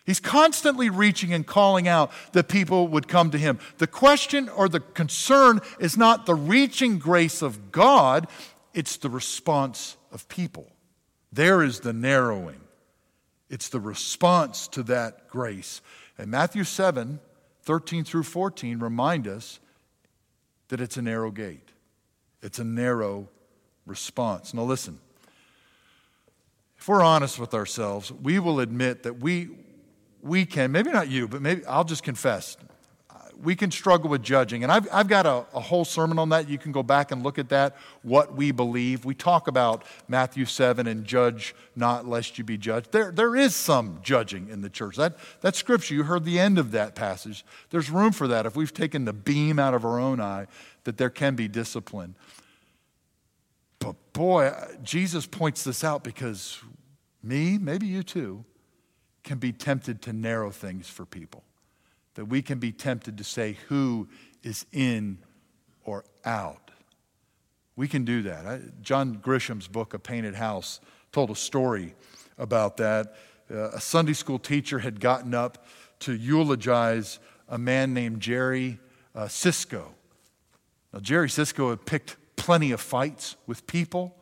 He's 0.06 0.20
constantly 0.20 0.90
reaching 0.90 1.34
and 1.34 1.46
calling 1.46 1.88
out 1.88 2.12
that 2.34 2.50
people 2.50 2.88
would 2.90 3.08
come 3.08 3.32
to 3.32 3.38
Him. 3.38 3.60
The 3.78 3.88
question 3.88 4.50
or 4.50 4.68
the 4.68 4.82
concern 4.82 5.62
is 5.80 5.96
not 5.96 6.26
the 6.26 6.36
reaching 6.36 6.98
grace 6.98 7.42
of 7.42 7.72
God, 7.72 8.28
it's 8.74 8.98
the 8.98 9.10
response 9.10 9.96
of 10.12 10.28
people. 10.28 10.72
There 11.32 11.64
is 11.64 11.82
the 11.82 11.94
narrowing. 11.94 12.60
It's 13.54 13.70
the 13.70 13.80
response 13.80 14.68
to 14.70 14.82
that 14.82 15.28
grace. 15.30 15.84
And 16.18 16.32
Matthew 16.32 16.64
7, 16.64 17.20
13 17.62 18.04
through 18.04 18.24
14 18.24 18.80
remind 18.80 19.28
us 19.28 19.60
that 20.70 20.82
it's 20.82 20.98
a 20.98 21.04
narrow 21.04 21.30
gate. 21.30 21.70
It's 22.42 22.58
a 22.58 22.64
narrow 22.64 23.30
response. 23.86 24.56
Now 24.56 24.64
listen. 24.64 25.00
If 26.80 26.88
we're 26.88 27.04
honest 27.04 27.38
with 27.38 27.54
ourselves, 27.54 28.12
we 28.12 28.40
will 28.40 28.60
admit 28.60 29.04
that 29.04 29.20
we 29.20 29.50
we 30.24 30.48
can, 30.48 30.72
maybe 30.72 30.90
not 30.90 31.10
you, 31.10 31.28
but 31.28 31.44
maybe 31.44 31.64
I'll 31.68 31.84
just 31.84 32.02
confess, 32.02 32.58
we 33.42 33.56
can 33.56 33.72
struggle 33.72 34.10
with 34.10 34.22
judging. 34.22 34.64
And 34.64 34.72
I've, 34.72 34.88
I've 34.92 35.08
got 35.08 35.26
a, 35.26 35.46
a, 35.54 35.60
whole 35.60 35.86
sermon 35.86 36.20
on 36.20 36.30
that. 36.30 36.50
You 36.50 36.58
can 36.58 36.72
go 36.72 36.84
back 36.84 37.12
and 37.12 37.24
look 37.24 37.40
at 37.40 37.50
that, 37.50 37.76
what 38.02 38.36
we 38.36 38.52
believe. 38.52 39.06
We 39.06 39.16
talk 39.16 39.48
about 39.48 39.84
Matthew 40.08 40.46
7 40.46 40.88
and 40.88 41.06
judge 41.06 41.56
not 41.76 42.08
lest 42.08 42.38
you 42.38 42.44
be 42.44 42.58
judged. 42.58 42.92
There, 42.92 43.12
there 43.12 43.36
is 43.36 43.56
some 43.56 44.00
judging 44.04 44.50
in 44.50 44.62
the 44.62 44.70
church. 44.70 44.96
That, 44.98 45.18
that 45.42 45.56
scripture, 45.56 45.94
you 45.94 46.04
heard 46.04 46.26
the 46.26 46.40
end 46.40 46.58
of 46.58 46.72
that 46.72 46.96
passage. 46.96 47.46
There's 47.70 47.90
room 47.90 48.12
for 48.12 48.28
that. 48.28 48.46
If 48.46 48.56
we've 48.56 48.74
taken 48.74 49.06
the 49.06 49.14
beam 49.14 49.60
out 49.60 49.74
of 49.74 49.86
our 49.86 50.00
own 50.00 50.20
eye, 50.20 50.48
that 50.84 50.98
there 50.98 51.10
can 51.10 51.36
be 51.36 51.48
discipline. 51.48 52.16
But 53.80 53.96
boy, 54.14 54.54
Jesus 54.84 55.26
points 55.26 55.64
this 55.64 55.84
out 55.84 56.04
because 56.04 56.62
me, 57.22 57.58
maybe 57.58 57.88
you 57.88 58.04
too, 58.04 58.46
can 59.24 59.38
be 59.38 59.52
tempted 59.52 60.02
to 60.04 60.14
narrow 60.14 60.52
things 60.52 60.88
for 60.88 61.06
people 61.06 61.44
that 62.16 62.26
we 62.26 62.42
can 62.42 62.60
be 62.60 62.72
tempted 62.72 63.18
to 63.18 63.24
say 63.24 63.58
who 63.68 64.08
is 64.44 64.66
in 64.72 65.18
or 65.84 66.06
out. 66.26 66.72
We 67.76 67.88
can 67.88 68.06
do 68.06 68.22
that. 68.24 68.82
John 68.82 69.14
Grisham's 69.14 69.68
book, 69.68 69.94
A 69.94 70.00
Painted 70.00 70.36
House, 70.36 70.80
told 71.12 71.32
a 71.32 71.36
story 71.36 71.96
about 72.38 72.78
that. 72.78 73.16
Uh, 73.50 73.72
a 73.72 73.82
Sunday 73.82 74.14
school 74.14 74.40
teacher 74.40 74.80
had 74.80 75.00
gotten 75.00 75.34
up 75.34 75.66
to 76.00 76.14
eulogize 76.14 77.20
a 77.50 77.58
man 77.58 77.94
named 77.94 78.22
Jerry 78.22 78.80
uh, 79.16 79.26
Sisco. 79.26 79.86
Now, 80.92 81.00
Jerry 81.00 81.30
Sisco 81.30 81.72
had 81.72 81.86
picked 81.86 82.18
plenty 82.36 82.72
of 82.72 82.82
fights 82.82 83.36
with 83.48 83.66
people. 83.68 84.16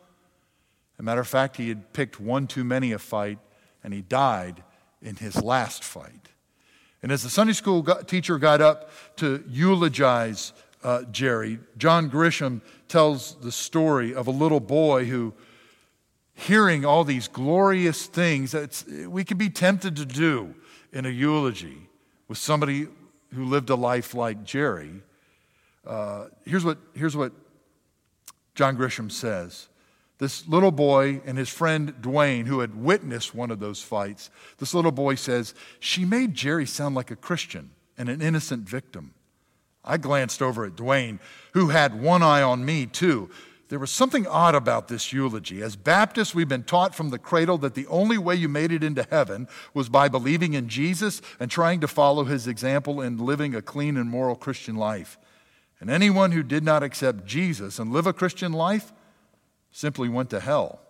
As 0.94 1.00
a 1.00 1.02
matter 1.02 1.20
of 1.20 1.28
fact, 1.28 1.56
he 1.56 1.68
had 1.68 1.92
picked 1.92 2.20
one 2.20 2.46
too 2.46 2.64
many 2.64 2.92
a 2.92 2.98
fight, 2.98 3.38
and 3.84 3.92
he 3.92 4.00
died 4.00 4.62
in 5.02 5.16
his 5.16 5.42
last 5.42 5.84
fight. 5.84 6.28
And 7.02 7.10
as 7.10 7.22
the 7.22 7.30
Sunday 7.30 7.52
school 7.52 7.82
teacher 7.82 8.38
got 8.38 8.60
up 8.60 8.90
to 9.16 9.42
eulogize 9.48 10.52
uh, 10.84 11.02
Jerry, 11.10 11.58
John 11.76 12.10
Grisham 12.10 12.60
tells 12.88 13.34
the 13.36 13.52
story 13.52 14.14
of 14.14 14.28
a 14.28 14.30
little 14.30 14.60
boy 14.60 15.06
who, 15.06 15.34
hearing 16.34 16.84
all 16.84 17.04
these 17.04 17.28
glorious 17.28 18.06
things 18.06 18.52
that 18.52 18.84
we 19.08 19.24
could 19.24 19.38
be 19.38 19.50
tempted 19.50 19.96
to 19.96 20.06
do 20.06 20.54
in 20.92 21.06
a 21.06 21.08
eulogy 21.08 21.88
with 22.28 22.38
somebody 22.38 22.86
who 23.34 23.44
lived 23.44 23.70
a 23.70 23.74
life 23.74 24.14
like 24.14 24.44
Jerry, 24.44 25.02
uh, 25.86 26.26
here's, 26.44 26.64
what, 26.64 26.78
here's 26.94 27.16
what 27.16 27.32
John 28.54 28.76
Grisham 28.76 29.10
says 29.10 29.68
this 30.22 30.46
little 30.46 30.70
boy 30.70 31.20
and 31.26 31.36
his 31.36 31.48
friend 31.48 31.92
Dwayne, 32.00 32.46
who 32.46 32.60
had 32.60 32.80
witnessed 32.80 33.34
one 33.34 33.50
of 33.50 33.58
those 33.58 33.82
fights, 33.82 34.30
this 34.58 34.72
little 34.72 34.92
boy 34.92 35.16
says, 35.16 35.52
She 35.80 36.04
made 36.04 36.32
Jerry 36.32 36.64
sound 36.64 36.94
like 36.94 37.10
a 37.10 37.16
Christian 37.16 37.70
and 37.98 38.08
an 38.08 38.22
innocent 38.22 38.68
victim. 38.68 39.14
I 39.84 39.96
glanced 39.96 40.40
over 40.40 40.64
at 40.64 40.76
Dwayne, 40.76 41.18
who 41.54 41.70
had 41.70 42.00
one 42.00 42.22
eye 42.22 42.40
on 42.40 42.64
me, 42.64 42.86
too. 42.86 43.30
There 43.68 43.80
was 43.80 43.90
something 43.90 44.24
odd 44.28 44.54
about 44.54 44.86
this 44.86 45.12
eulogy. 45.12 45.60
As 45.60 45.74
Baptists, 45.74 46.36
we've 46.36 46.48
been 46.48 46.62
taught 46.62 46.94
from 46.94 47.10
the 47.10 47.18
cradle 47.18 47.58
that 47.58 47.74
the 47.74 47.88
only 47.88 48.16
way 48.16 48.36
you 48.36 48.48
made 48.48 48.70
it 48.70 48.84
into 48.84 49.04
heaven 49.10 49.48
was 49.74 49.88
by 49.88 50.06
believing 50.06 50.54
in 50.54 50.68
Jesus 50.68 51.20
and 51.40 51.50
trying 51.50 51.80
to 51.80 51.88
follow 51.88 52.22
his 52.26 52.46
example 52.46 53.00
in 53.00 53.18
living 53.18 53.56
a 53.56 53.62
clean 53.62 53.96
and 53.96 54.08
moral 54.08 54.36
Christian 54.36 54.76
life. 54.76 55.18
And 55.80 55.90
anyone 55.90 56.30
who 56.30 56.44
did 56.44 56.62
not 56.62 56.84
accept 56.84 57.26
Jesus 57.26 57.80
and 57.80 57.92
live 57.92 58.06
a 58.06 58.12
Christian 58.12 58.52
life 58.52 58.92
simply 59.72 60.08
went 60.08 60.30
to 60.30 60.40
hell. 60.40 60.80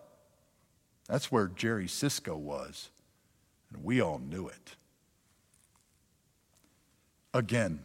That's 1.07 1.31
where 1.31 1.47
Jerry 1.47 1.87
Sisco 1.87 2.37
was, 2.37 2.89
and 3.73 3.83
we 3.83 4.01
all 4.01 4.19
knew 4.19 4.47
it. 4.47 4.75
Again, 7.33 7.83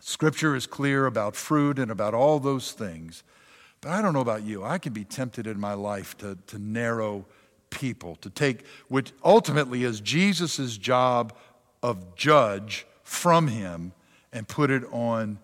Scripture 0.00 0.54
is 0.54 0.66
clear 0.66 1.06
about 1.06 1.36
fruit 1.36 1.78
and 1.78 1.90
about 1.90 2.14
all 2.14 2.38
those 2.38 2.72
things. 2.72 3.22
But 3.80 3.90
I 3.90 4.02
don't 4.02 4.12
know 4.12 4.20
about 4.20 4.42
you. 4.42 4.62
I 4.62 4.78
can 4.78 4.92
be 4.92 5.04
tempted 5.04 5.46
in 5.46 5.58
my 5.58 5.74
life 5.74 6.16
to, 6.18 6.38
to 6.48 6.58
narrow 6.58 7.26
people, 7.70 8.16
to 8.16 8.30
take 8.30 8.64
what 8.88 9.12
ultimately 9.24 9.84
is 9.84 10.00
Jesus' 10.00 10.76
job 10.76 11.34
of 11.82 12.14
judge 12.14 12.86
from 13.02 13.48
him 13.48 13.92
and 14.32 14.46
put 14.46 14.70
it 14.70 14.84
on 14.92 15.38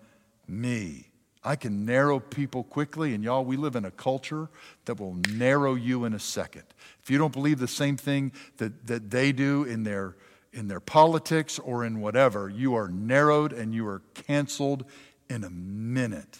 me. 0.47 1.07
I 1.43 1.55
can 1.55 1.85
narrow 1.85 2.19
people 2.19 2.63
quickly, 2.63 3.13
and 3.13 3.23
y'all, 3.23 3.45
we 3.45 3.57
live 3.57 3.75
in 3.75 3.85
a 3.85 3.91
culture 3.91 4.49
that 4.85 4.99
will 4.99 5.15
narrow 5.31 5.75
you 5.75 6.03
in 6.05 6.13
a 6.13 6.19
second. 6.19 6.63
If 7.01 7.09
you 7.09 7.17
don't 7.17 7.33
believe 7.33 7.59
the 7.59 7.67
same 7.67 7.95
thing 7.95 8.31
that, 8.57 8.87
that 8.87 9.09
they 9.11 9.31
do 9.31 9.63
in 9.63 9.83
their, 9.83 10.15
in 10.51 10.67
their 10.67 10.79
politics 10.79 11.59
or 11.59 11.85
in 11.85 12.01
whatever, 12.01 12.49
you 12.49 12.75
are 12.75 12.89
narrowed 12.89 13.53
and 13.53 13.73
you 13.73 13.87
are 13.87 14.01
canceled 14.13 14.83
in 15.29 15.43
a 15.43 15.49
minute. 15.49 16.39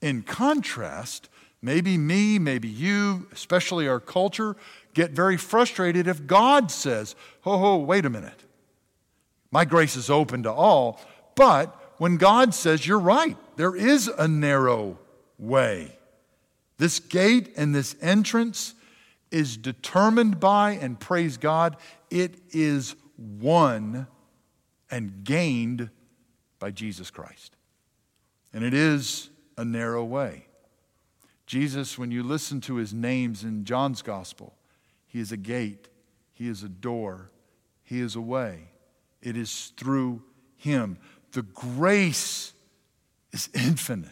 In 0.00 0.22
contrast, 0.22 1.28
maybe 1.60 1.98
me, 1.98 2.38
maybe 2.38 2.68
you, 2.68 3.26
especially 3.32 3.88
our 3.88 4.00
culture, 4.00 4.56
get 4.94 5.10
very 5.10 5.36
frustrated 5.36 6.06
if 6.06 6.26
God 6.26 6.70
says, 6.70 7.14
ho, 7.42 7.58
ho, 7.58 7.76
wait 7.78 8.06
a 8.06 8.10
minute. 8.10 8.44
My 9.50 9.64
grace 9.64 9.96
is 9.96 10.08
open 10.08 10.44
to 10.44 10.52
all. 10.52 11.00
But 11.34 11.76
when 11.98 12.16
God 12.16 12.54
says, 12.54 12.86
you're 12.86 12.98
right, 12.98 13.36
there 13.60 13.76
is 13.76 14.08
a 14.08 14.26
narrow 14.26 14.98
way. 15.38 15.94
This 16.78 16.98
gate 16.98 17.52
and 17.58 17.74
this 17.74 17.94
entrance 18.00 18.72
is 19.30 19.58
determined 19.58 20.40
by, 20.40 20.70
and 20.80 20.98
praise 20.98 21.36
God, 21.36 21.76
it 22.08 22.36
is 22.52 22.96
won 23.18 24.06
and 24.90 25.24
gained 25.24 25.90
by 26.58 26.70
Jesus 26.70 27.10
Christ. 27.10 27.54
And 28.54 28.64
it 28.64 28.72
is 28.72 29.28
a 29.58 29.64
narrow 29.66 30.04
way. 30.04 30.46
Jesus, 31.44 31.98
when 31.98 32.10
you 32.10 32.22
listen 32.22 32.62
to 32.62 32.76
his 32.76 32.94
names 32.94 33.44
in 33.44 33.66
John's 33.66 34.00
gospel, 34.00 34.54
he 35.06 35.20
is 35.20 35.32
a 35.32 35.36
gate, 35.36 35.88
he 36.32 36.48
is 36.48 36.62
a 36.62 36.68
door, 36.70 37.30
he 37.82 38.00
is 38.00 38.16
a 38.16 38.22
way. 38.22 38.70
It 39.20 39.36
is 39.36 39.74
through 39.76 40.22
him. 40.56 40.96
The 41.32 41.42
grace 41.42 42.54
is 43.32 43.48
infinite, 43.54 44.10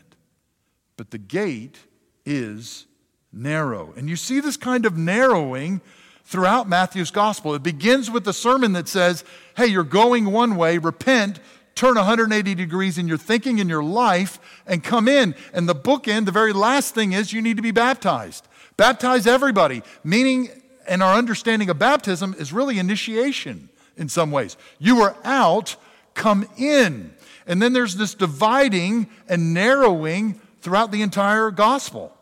but 0.96 1.10
the 1.10 1.18
gate 1.18 1.78
is 2.25 2.87
narrow. 3.32 3.92
And 3.96 4.08
you 4.08 4.16
see 4.16 4.40
this 4.40 4.56
kind 4.56 4.87
of 4.87 4.96
narrowing 4.96 5.80
throughout 6.25 6.68
Matthew's 6.68 7.10
gospel. 7.10 7.54
It 7.54 7.62
begins 7.62 8.10
with 8.10 8.25
the 8.25 8.32
sermon 8.32 8.72
that 8.75 8.88
says, 8.88 9.25
Hey, 9.56 9.66
you're 9.66 9.82
going 9.84 10.26
one 10.26 10.56
way, 10.56 10.78
repent, 10.78 11.40
turn 11.75 11.94
180 11.94 12.54
degrees 12.54 12.98
in 12.98 13.08
your 13.08 13.16
thinking 13.16 13.58
in 13.58 13.68
your 13.68 13.82
life 13.82 14.38
and 14.66 14.82
come 14.82 15.08
in. 15.08 15.34
And 15.52 15.68
the 15.68 15.75
bookend, 15.75 16.26
the 16.26 16.32
very 16.32 16.52
last 16.52 16.94
thing 16.94 17.12
is 17.12 17.32
you 17.32 17.40
need 17.40 17.56
to 17.56 17.62
be 17.62 17.70
baptized. 17.70 18.46
Baptize 18.76 19.26
everybody, 19.26 19.82
meaning, 20.04 20.50
and 20.87 21.02
our 21.02 21.14
understanding 21.14 21.70
of 21.70 21.78
baptism 21.78 22.34
is 22.38 22.52
really 22.52 22.78
initiation 22.78 23.68
in 23.96 24.08
some 24.08 24.30
ways. 24.30 24.56
You 24.78 25.00
are 25.02 25.16
out, 25.25 25.76
come 26.14 26.46
in. 26.57 27.14
And 27.48 27.61
then 27.61 27.72
there's 27.72 27.96
this 27.96 28.14
dividing 28.14 29.08
and 29.28 29.54
narrowing 29.54 30.40
throughout 30.61 30.92
the 30.92 31.02
entire 31.02 31.50
gospel. 31.50 32.14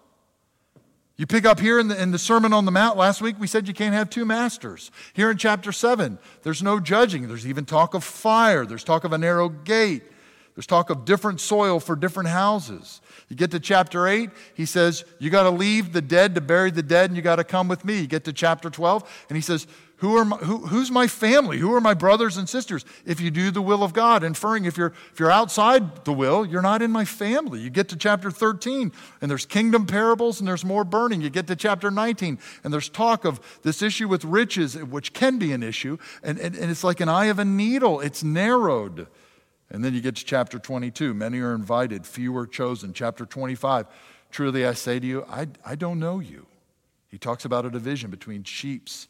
You 1.16 1.26
pick 1.26 1.44
up 1.44 1.58
here 1.58 1.80
in 1.80 1.88
the, 1.88 2.00
in 2.00 2.12
the 2.12 2.18
Sermon 2.18 2.52
on 2.52 2.66
the 2.66 2.70
Mount 2.70 2.96
last 2.96 3.22
week, 3.22 3.36
we 3.38 3.46
said 3.46 3.66
you 3.66 3.74
can't 3.74 3.94
have 3.94 4.08
two 4.08 4.24
masters. 4.24 4.90
Here 5.14 5.30
in 5.30 5.38
chapter 5.38 5.72
7, 5.72 6.18
there's 6.42 6.62
no 6.62 6.78
judging. 6.78 7.26
There's 7.26 7.46
even 7.46 7.64
talk 7.64 7.94
of 7.94 8.04
fire, 8.04 8.64
there's 8.66 8.84
talk 8.84 9.04
of 9.04 9.12
a 9.12 9.18
narrow 9.18 9.48
gate, 9.48 10.02
there's 10.54 10.66
talk 10.66 10.90
of 10.90 11.04
different 11.06 11.40
soil 11.40 11.80
for 11.80 11.96
different 11.96 12.28
houses. 12.28 13.00
You 13.28 13.36
get 13.36 13.50
to 13.52 13.60
chapter 13.60 14.06
8, 14.06 14.30
he 14.54 14.66
says, 14.66 15.04
You 15.18 15.30
got 15.30 15.44
to 15.44 15.50
leave 15.50 15.92
the 15.92 16.02
dead 16.02 16.34
to 16.34 16.40
bury 16.40 16.70
the 16.70 16.82
dead, 16.82 17.10
and 17.10 17.16
you 17.16 17.22
got 17.22 17.36
to 17.36 17.44
come 17.44 17.66
with 17.66 17.84
me. 17.84 18.00
You 18.00 18.06
get 18.06 18.24
to 18.24 18.32
chapter 18.32 18.68
12, 18.68 19.26
and 19.30 19.36
he 19.36 19.42
says, 19.42 19.66
who 19.98 20.16
are 20.16 20.26
my, 20.26 20.36
who, 20.36 20.58
who's 20.66 20.90
my 20.90 21.06
family? 21.06 21.58
Who 21.58 21.72
are 21.74 21.80
my 21.80 21.94
brothers 21.94 22.36
and 22.36 22.46
sisters? 22.46 22.84
If 23.06 23.18
you 23.18 23.30
do 23.30 23.50
the 23.50 23.62
will 23.62 23.82
of 23.82 23.94
God, 23.94 24.24
inferring 24.24 24.66
if 24.66 24.76
you're, 24.76 24.92
if 25.12 25.18
you're 25.18 25.30
outside 25.30 26.04
the 26.04 26.12
will, 26.12 26.44
you're 26.44 26.60
not 26.60 26.82
in 26.82 26.90
my 26.92 27.06
family. 27.06 27.60
You 27.60 27.70
get 27.70 27.88
to 27.88 27.96
chapter 27.96 28.30
13, 28.30 28.92
and 29.22 29.30
there's 29.30 29.46
kingdom 29.46 29.86
parables, 29.86 30.38
and 30.38 30.46
there's 30.46 30.66
more 30.66 30.84
burning. 30.84 31.22
You 31.22 31.30
get 31.30 31.46
to 31.46 31.56
chapter 31.56 31.90
19, 31.90 32.38
and 32.62 32.72
there's 32.74 32.90
talk 32.90 33.24
of 33.24 33.40
this 33.62 33.80
issue 33.80 34.06
with 34.06 34.22
riches, 34.24 34.76
which 34.76 35.14
can 35.14 35.38
be 35.38 35.52
an 35.52 35.62
issue, 35.62 35.96
and, 36.22 36.38
and, 36.38 36.54
and 36.54 36.70
it's 36.70 36.84
like 36.84 37.00
an 37.00 37.08
eye 37.08 37.26
of 37.26 37.38
a 37.38 37.44
needle, 37.44 38.00
it's 38.00 38.22
narrowed. 38.22 39.06
And 39.70 39.82
then 39.82 39.94
you 39.94 40.02
get 40.02 40.16
to 40.16 40.24
chapter 40.24 40.58
22. 40.58 41.14
Many 41.14 41.40
are 41.40 41.54
invited, 41.54 42.06
few 42.06 42.36
are 42.36 42.46
chosen. 42.46 42.92
Chapter 42.92 43.24
25. 43.24 43.86
Truly 44.30 44.66
I 44.66 44.74
say 44.74 45.00
to 45.00 45.06
you, 45.06 45.24
I, 45.28 45.48
I 45.64 45.74
don't 45.74 45.98
know 45.98 46.20
you. 46.20 46.46
He 47.08 47.18
talks 47.18 47.44
about 47.44 47.64
a 47.64 47.70
division 47.70 48.10
between 48.10 48.44
sheeps 48.44 49.08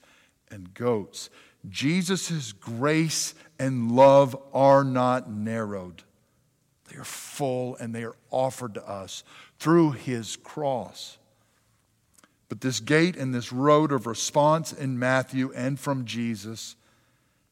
and 0.51 0.73
goats. 0.75 1.31
Jesus' 1.69 2.53
grace 2.53 3.35
and 3.59 3.93
love 3.93 4.37
are 4.53 4.85
not 4.85 5.31
narrowed, 5.31 6.03
they 6.91 6.97
are 6.97 7.05
full 7.05 7.77
and 7.77 7.95
they 7.95 8.05
are 8.05 8.17
offered 8.31 8.75
to 8.75 8.89
us 8.89 9.25
through 9.59 9.93
his 9.93 10.37
cross. 10.37 11.19
But 12.49 12.61
this 12.61 12.79
gate 12.79 13.17
and 13.17 13.35
this 13.35 13.53
road 13.53 13.91
of 13.91 14.07
response 14.07 14.73
in 14.73 14.99
Matthew 14.99 15.53
and 15.53 15.81
from 15.81 16.05
Jesus, 16.05 16.77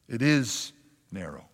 it 0.07 0.21
is 0.21 0.71
narrow. 1.11 1.45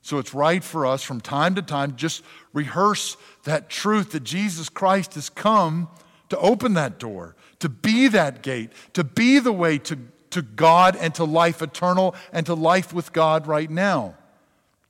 So 0.00 0.18
it's 0.18 0.32
right 0.32 0.62
for 0.62 0.86
us 0.86 1.02
from 1.02 1.20
time 1.20 1.56
to 1.56 1.62
time 1.62 1.96
just 1.96 2.22
rehearse 2.52 3.16
that 3.44 3.68
truth 3.68 4.12
that 4.12 4.22
Jesus 4.22 4.68
Christ 4.68 5.14
has 5.14 5.28
come 5.28 5.88
to 6.28 6.38
open 6.38 6.74
that 6.74 6.98
door, 6.98 7.36
to 7.58 7.68
be 7.68 8.08
that 8.08 8.42
gate, 8.42 8.70
to 8.94 9.04
be 9.04 9.40
the 9.40 9.52
way 9.52 9.78
to 9.78 9.98
to 10.36 10.42
God 10.42 10.96
and 10.96 11.14
to 11.14 11.24
life 11.24 11.62
eternal 11.62 12.14
and 12.30 12.44
to 12.44 12.54
life 12.54 12.92
with 12.92 13.12
God 13.14 13.46
right 13.46 13.70
now. 13.70 14.14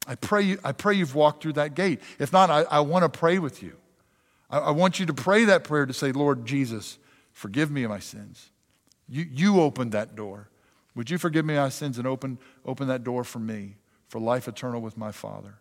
I 0.08 0.16
pray, 0.16 0.56
I 0.64 0.72
pray 0.72 0.94
you've 0.94 1.14
walked 1.14 1.40
through 1.42 1.54
that 1.54 1.74
gate. 1.74 2.00
If 2.18 2.32
not, 2.32 2.50
I, 2.50 2.62
I 2.62 2.80
want 2.80 3.04
to 3.04 3.08
pray 3.08 3.38
with 3.38 3.62
you. 3.62 3.76
I, 4.50 4.58
I 4.58 4.70
want 4.72 4.98
you 4.98 5.06
to 5.06 5.14
pray 5.14 5.44
that 5.44 5.62
prayer 5.62 5.86
to 5.86 5.92
say, 5.92 6.10
Lord 6.10 6.46
Jesus, 6.46 6.98
forgive 7.32 7.70
me 7.70 7.84
of 7.84 7.90
my 7.90 8.00
sins. 8.00 8.50
You, 9.08 9.24
you 9.32 9.60
opened 9.60 9.92
that 9.92 10.16
door. 10.16 10.48
Would 10.96 11.10
you 11.10 11.18
forgive 11.18 11.44
me 11.44 11.54
my 11.54 11.68
sins 11.68 11.96
and 11.96 12.08
open, 12.08 12.38
open 12.64 12.88
that 12.88 13.04
door 13.04 13.22
for 13.22 13.38
me, 13.38 13.76
for 14.08 14.20
life 14.20 14.48
eternal 14.48 14.80
with 14.80 14.96
my 14.96 15.12
Father? 15.12 15.54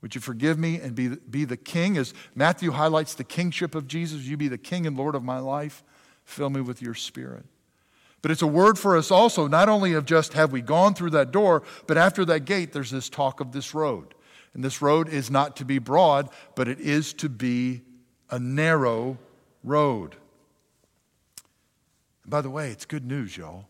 Would 0.00 0.14
you 0.14 0.22
forgive 0.22 0.58
me 0.58 0.80
and 0.80 0.94
be, 0.94 1.08
be 1.08 1.44
the 1.44 1.56
king? 1.58 1.98
As 1.98 2.14
Matthew 2.34 2.70
highlights 2.70 3.14
the 3.14 3.24
kingship 3.24 3.74
of 3.74 3.86
Jesus, 3.86 4.22
you 4.22 4.38
be 4.38 4.48
the 4.48 4.56
king 4.56 4.86
and 4.86 4.96
Lord 4.96 5.14
of 5.14 5.22
my 5.22 5.38
life. 5.38 5.84
Fill 6.24 6.48
me 6.48 6.62
with 6.62 6.80
your 6.80 6.94
spirit. 6.94 7.44
But 8.20 8.30
it's 8.30 8.42
a 8.42 8.46
word 8.46 8.78
for 8.78 8.96
us 8.96 9.10
also, 9.10 9.46
not 9.46 9.68
only 9.68 9.92
of 9.92 10.04
just 10.04 10.32
have 10.32 10.52
we 10.52 10.60
gone 10.60 10.94
through 10.94 11.10
that 11.10 11.30
door, 11.30 11.62
but 11.86 11.96
after 11.96 12.24
that 12.26 12.44
gate, 12.44 12.72
there's 12.72 12.90
this 12.90 13.08
talk 13.08 13.40
of 13.40 13.52
this 13.52 13.74
road. 13.74 14.14
And 14.54 14.64
this 14.64 14.82
road 14.82 15.08
is 15.08 15.30
not 15.30 15.56
to 15.56 15.64
be 15.64 15.78
broad, 15.78 16.28
but 16.56 16.68
it 16.68 16.80
is 16.80 17.12
to 17.14 17.28
be 17.28 17.82
a 18.30 18.38
narrow 18.38 19.18
road. 19.62 20.16
And 22.24 22.30
by 22.30 22.40
the 22.40 22.50
way, 22.50 22.70
it's 22.70 22.84
good 22.84 23.06
news, 23.06 23.36
y'all. 23.36 23.66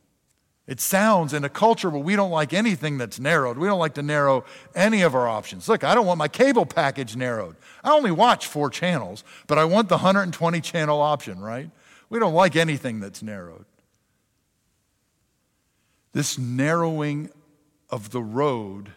It 0.67 0.81
sounds 0.81 1.33
in 1.33 1.45
a 1.45 1.49
culture 1.49 1.89
where 1.89 2.03
we 2.03 2.15
don't 2.15 2.31
like 2.31 2.53
anything 2.53 2.99
that's 2.99 3.19
narrowed. 3.19 3.57
We 3.57 3.67
don't 3.67 3.79
like 3.79 3.95
to 3.95 4.03
narrow 4.03 4.45
any 4.75 5.01
of 5.01 5.15
our 5.15 5.27
options. 5.27 5.67
Look, 5.67 5.83
I 5.83 5.95
don't 5.95 6.05
want 6.05 6.19
my 6.19 6.29
cable 6.29 6.67
package 6.67 7.17
narrowed. 7.17 7.57
I 7.83 7.93
only 7.93 8.11
watch 8.11 8.47
four 8.47 8.69
channels, 8.69 9.25
but 9.47 9.57
I 9.57 9.65
want 9.65 9.89
the 9.89 9.97
120 9.97 10.61
channel 10.61 11.01
option, 11.01 11.41
right? 11.41 11.71
We 12.11 12.19
don't 12.19 12.35
like 12.35 12.55
anything 12.55 13.01
that's 13.01 13.23
narrowed. 13.23 13.65
This 16.13 16.39
narrowing 16.39 17.31
of 17.91 18.11
the 18.11 18.23
road 18.23 18.93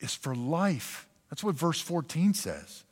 is 0.00 0.14
for 0.14 0.34
life. 0.34 1.08
That's 1.30 1.42
what 1.42 1.54
verse 1.54 1.80
14 1.80 2.34
says. 2.34 2.84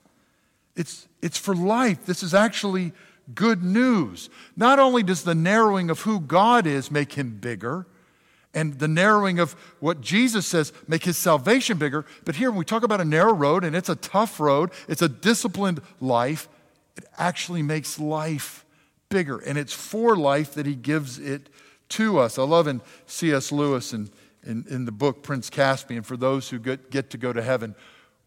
It's, 0.77 1.07
it's 1.23 1.39
for 1.39 1.55
life. 1.55 2.05
This 2.05 2.23
is 2.23 2.35
actually 2.35 2.93
good 3.35 3.63
news. 3.63 4.29
Not 4.57 4.79
only 4.79 5.03
does 5.03 5.23
the 5.23 5.35
narrowing 5.35 5.91
of 5.91 6.01
who 6.01 6.21
God 6.21 6.67
is 6.67 6.91
make 6.91 7.13
him 7.13 7.39
bigger 7.39 7.87
and 8.55 8.79
the 8.79 8.89
narrowing 8.89 9.39
of 9.39 9.53
what 9.81 10.01
Jesus 10.01 10.47
says 10.47 10.73
make 10.87 11.05
his 11.05 11.17
salvation 11.17 11.77
bigger. 11.77 12.07
But 12.25 12.37
here, 12.37 12.51
when 12.51 12.59
we 12.59 12.65
talk 12.65 12.83
about 12.83 13.01
a 13.01 13.05
narrow 13.05 13.35
road, 13.35 13.65
and 13.65 13.75
it's 13.75 13.89
a 13.89 13.97
tough 13.97 14.39
road, 14.39 14.71
it's 14.89 15.03
a 15.03 15.09
disciplined 15.09 15.81
life, 16.01 16.49
it 16.97 17.05
actually 17.19 17.63
makes 17.63 17.99
life 17.99 18.65
bigger. 19.09 19.39
And 19.39 19.59
it's 19.59 19.73
for 19.73 20.17
life 20.17 20.55
that 20.55 20.67
he 20.67 20.75
gives 20.75 21.19
it 21.19 21.49
to 21.95 22.19
us. 22.19 22.39
I 22.39 22.43
love 22.43 22.67
in 22.67 22.81
C.S. 23.07 23.53
Lewis 23.53 23.93
and 23.93 24.11
in, 24.43 24.65
in 24.69 24.85
the 24.85 24.93
book 24.93 25.23
Prince 25.23 25.49
Caspian, 25.49 26.03
for 26.03 26.17
those 26.17 26.49
who 26.51 26.59
get, 26.59 26.91
get 26.91 27.11
to 27.11 27.19
go 27.19 27.33
to 27.33 27.43
heaven, 27.43 27.75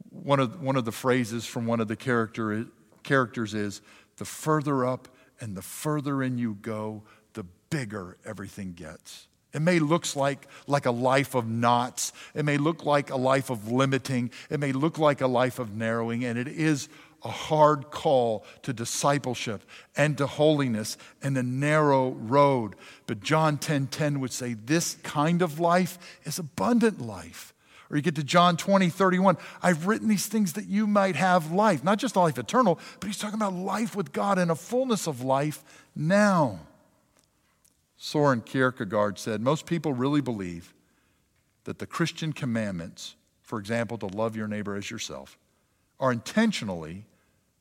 one 0.09 0.39
of, 0.39 0.61
one 0.61 0.75
of 0.75 0.85
the 0.85 0.91
phrases 0.91 1.45
from 1.45 1.65
one 1.65 1.79
of 1.79 1.87
the 1.87 1.95
character, 1.95 2.65
characters 3.03 3.53
is 3.53 3.81
the 4.17 4.25
further 4.25 4.85
up 4.85 5.07
and 5.39 5.55
the 5.55 5.61
further 5.61 6.23
in 6.23 6.37
you 6.37 6.55
go, 6.61 7.03
the 7.33 7.45
bigger 7.69 8.17
everything 8.25 8.73
gets. 8.73 9.27
It 9.53 9.61
may 9.61 9.79
look 9.79 10.15
like, 10.15 10.47
like 10.67 10.85
a 10.85 10.91
life 10.91 11.35
of 11.35 11.47
knots. 11.47 12.13
It 12.33 12.45
may 12.45 12.57
look 12.57 12.85
like 12.85 13.09
a 13.09 13.15
life 13.15 13.49
of 13.49 13.71
limiting. 13.71 14.31
It 14.49 14.59
may 14.59 14.71
look 14.71 14.97
like 14.97 15.21
a 15.21 15.27
life 15.27 15.59
of 15.59 15.75
narrowing, 15.75 16.25
and 16.25 16.37
it 16.37 16.47
is 16.47 16.89
a 17.23 17.29
hard 17.29 17.89
call 17.89 18.45
to 18.63 18.73
discipleship 18.73 19.63
and 19.95 20.17
to 20.17 20.27
holiness 20.27 20.97
and 21.21 21.37
a 21.37 21.43
narrow 21.43 22.11
road. 22.11 22.75
But 23.05 23.21
John 23.21 23.57
10:10 23.57 23.87
10, 23.87 23.87
10 23.87 24.19
would 24.19 24.31
say 24.31 24.53
this 24.53 24.95
kind 25.03 25.41
of 25.41 25.59
life 25.59 25.97
is 26.23 26.39
abundant 26.39 27.01
life. 27.01 27.53
Or 27.89 27.95
you 27.95 28.03
get 28.03 28.15
to 28.15 28.23
John 28.23 28.57
20, 28.57 28.89
31. 28.89 29.37
I've 29.61 29.87
written 29.87 30.09
these 30.09 30.27
things 30.27 30.53
that 30.53 30.67
you 30.67 30.87
might 30.87 31.15
have 31.15 31.51
life, 31.51 31.83
not 31.83 31.99
just 31.99 32.15
life 32.17 32.37
eternal, 32.37 32.79
but 32.99 33.07
he's 33.07 33.17
talking 33.17 33.39
about 33.39 33.53
life 33.53 33.95
with 33.95 34.11
God 34.11 34.37
and 34.37 34.51
a 34.51 34.55
fullness 34.55 35.07
of 35.07 35.21
life 35.21 35.63
now. 35.95 36.59
Soren 37.95 38.41
Kierkegaard 38.41 39.17
said 39.17 39.41
most 39.41 39.65
people 39.65 39.93
really 39.93 40.21
believe 40.21 40.73
that 41.63 41.79
the 41.79 41.87
Christian 41.87 42.33
commandments, 42.33 43.15
for 43.41 43.57
example, 43.57 43.97
to 43.99 44.07
love 44.07 44.35
your 44.35 44.47
neighbor 44.47 44.75
as 44.75 44.91
yourself, 44.91 45.37
are 45.99 46.11
intentionally 46.11 47.05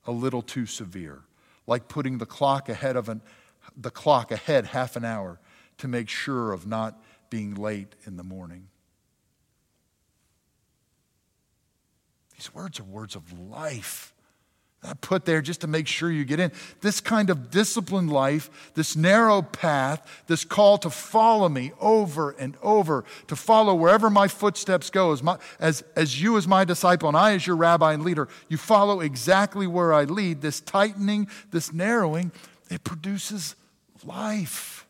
a 0.07 0.13
little 0.13 0.43
too 0.43 0.67
severe, 0.67 1.23
like 1.67 1.89
putting 1.89 2.19
the 2.19 2.27
clock 2.27 2.69
ahead 2.69 2.97
of 2.97 3.09
an, 3.09 3.23
the 3.77 3.91
clock 3.91 4.31
ahead 4.31 4.67
half 4.67 4.97
an 4.97 5.05
hour 5.05 5.41
to 5.79 5.89
make 5.89 6.09
sure 6.09 6.53
of 6.53 6.67
not 6.67 7.03
being 7.31 7.55
late 7.55 7.95
in 8.05 8.17
the 8.17 8.23
morning. 8.23 8.69
These 12.37 12.55
words 12.55 12.79
are 12.79 12.85
words 12.85 13.17
of 13.17 13.39
life. 13.39 14.13
Put 15.01 15.25
there 15.25 15.43
just 15.43 15.63
to 15.63 15.67
make 15.67 15.87
sure 15.87 16.11
you 16.11 16.25
get 16.25 16.41
in. 16.41 16.53
This 16.81 17.01
kind 17.01 17.31
of 17.31 17.51
disciplined 17.51 18.13
life, 18.13 18.73
this 18.75 18.95
narrow 18.95 19.43
path, 19.43 20.25
this 20.27 20.45
call 20.45 20.79
to 20.79 20.91
follow 20.91 21.49
me 21.49 21.73
over 21.81 22.31
and 22.33 22.57
over, 22.63 23.05
to 23.27 23.37
follow 23.37 23.75
wherever 23.75 24.09
my 24.11 24.29
footsteps 24.29 24.91
go, 24.91 25.13
as, 25.13 25.23
my, 25.23 25.39
as, 25.59 25.83
as 25.97 26.21
you 26.21 26.37
as 26.37 26.47
my 26.47 26.65
disciple 26.65 27.09
and 27.09 27.17
I 27.17 27.33
as 27.33 27.47
your 27.47 27.57
rabbi 27.57 27.93
and 27.93 28.05
leader, 28.05 28.29
you 28.49 28.57
follow 28.57 29.01
exactly 29.01 29.67
where 29.67 29.93
I 29.93 30.05
lead. 30.05 30.41
This 30.41 30.61
tightening, 30.61 31.29
this 31.51 31.73
narrowing, 31.73 32.31
it 32.71 32.85
produces 32.85 33.57
life. 34.05 34.87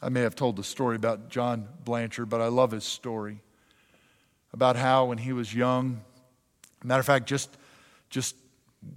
I 0.00 0.08
may 0.08 0.22
have 0.22 0.34
told 0.34 0.56
the 0.56 0.64
story 0.64 0.96
about 0.96 1.28
John 1.28 1.68
Blanchard, 1.84 2.28
but 2.28 2.40
I 2.40 2.48
love 2.48 2.72
his 2.72 2.84
story 2.84 3.40
about 4.52 4.76
how 4.76 5.06
when 5.06 5.18
he 5.18 5.32
was 5.32 5.54
young, 5.54 6.02
Matter 6.84 7.00
of 7.00 7.06
fact, 7.06 7.26
just, 7.26 7.56
just 8.10 8.36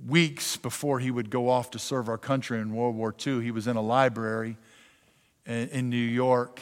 weeks 0.07 0.57
before 0.57 0.99
he 0.99 1.11
would 1.11 1.29
go 1.29 1.49
off 1.49 1.71
to 1.71 1.79
serve 1.79 2.09
our 2.09 2.17
country 2.17 2.59
in 2.59 2.73
World 2.73 2.95
War 2.95 3.13
II, 3.25 3.41
he 3.41 3.51
was 3.51 3.67
in 3.67 3.75
a 3.75 3.81
library 3.81 4.57
in, 5.45 5.69
in 5.69 5.89
New 5.89 5.97
York 5.97 6.59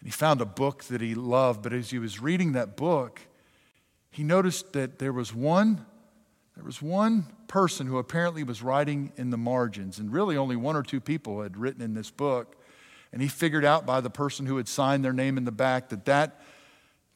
and 0.00 0.06
he 0.06 0.10
found 0.10 0.40
a 0.40 0.46
book 0.46 0.84
that 0.84 1.00
he 1.00 1.14
loved. 1.14 1.62
But 1.62 1.72
as 1.72 1.90
he 1.90 1.98
was 1.98 2.20
reading 2.20 2.52
that 2.52 2.76
book, 2.76 3.20
he 4.10 4.24
noticed 4.24 4.72
that 4.72 4.98
there 4.98 5.12
was 5.12 5.34
one 5.34 5.86
there 6.56 6.64
was 6.66 6.82
one 6.82 7.24
person 7.48 7.86
who 7.86 7.96
apparently 7.96 8.44
was 8.44 8.60
writing 8.60 9.12
in 9.16 9.30
the 9.30 9.38
margins, 9.38 9.98
and 9.98 10.12
really 10.12 10.36
only 10.36 10.56
one 10.56 10.76
or 10.76 10.82
two 10.82 11.00
people 11.00 11.40
had 11.40 11.56
written 11.56 11.80
in 11.80 11.94
this 11.94 12.10
book. 12.10 12.54
And 13.14 13.22
he 13.22 13.28
figured 13.28 13.64
out 13.64 13.86
by 13.86 14.02
the 14.02 14.10
person 14.10 14.44
who 14.44 14.58
had 14.58 14.68
signed 14.68 15.02
their 15.02 15.14
name 15.14 15.38
in 15.38 15.46
the 15.46 15.52
back 15.52 15.88
that, 15.88 16.04
that 16.04 16.42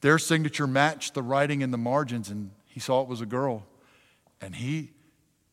their 0.01 0.17
signature 0.17 0.65
matched 0.65 1.13
the 1.13 1.21
writing 1.21 1.61
in 1.61 1.69
the 1.69 1.77
margins. 1.77 2.31
And 2.31 2.51
he 2.75 2.81
saw 2.81 3.01
it 3.01 3.07
was 3.07 3.21
a 3.21 3.25
girl. 3.25 3.65
And 4.41 4.53
he, 4.53 4.91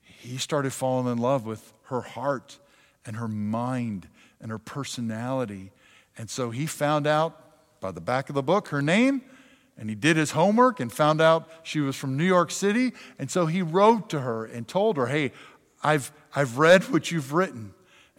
he 0.01 0.39
started 0.39 0.73
falling 0.73 1.07
in 1.07 1.19
love 1.19 1.47
with 1.47 1.73
her 1.85 2.01
heart 2.01 2.59
and 3.07 3.15
her 3.15 3.29
mind 3.29 4.09
and 4.41 4.51
her 4.51 4.59
personality. 4.59 5.71
And 6.19 6.29
so 6.29 6.51
he 6.51 6.67
found 6.67 7.07
out 7.07 7.81
by 7.81 7.93
the 7.93 8.01
back 8.01 8.29
of 8.29 8.35
the 8.35 8.43
book 8.43 8.69
her 8.69 8.83
name, 8.83 9.23
and 9.79 9.89
he 9.89 9.95
did 9.95 10.17
his 10.17 10.33
homework 10.33 10.81
and 10.81 10.93
found 10.93 11.21
out 11.21 11.49
she 11.63 11.79
was 11.79 11.95
from 11.95 12.17
New 12.17 12.25
York 12.25 12.51
City. 12.51 12.93
And 13.21 13.31
so 13.31 13.47
he 13.47 13.63
wrote 13.63 14.11
to 14.11 14.19
her 14.23 14.45
and 14.45 14.67
told 14.67 14.97
her, 14.97 15.07
Hey, 15.07 15.31
I've, 15.81 16.11
I've 16.35 16.59
read 16.59 16.83
what 16.91 17.13
you've 17.13 17.33
written. 17.33 17.73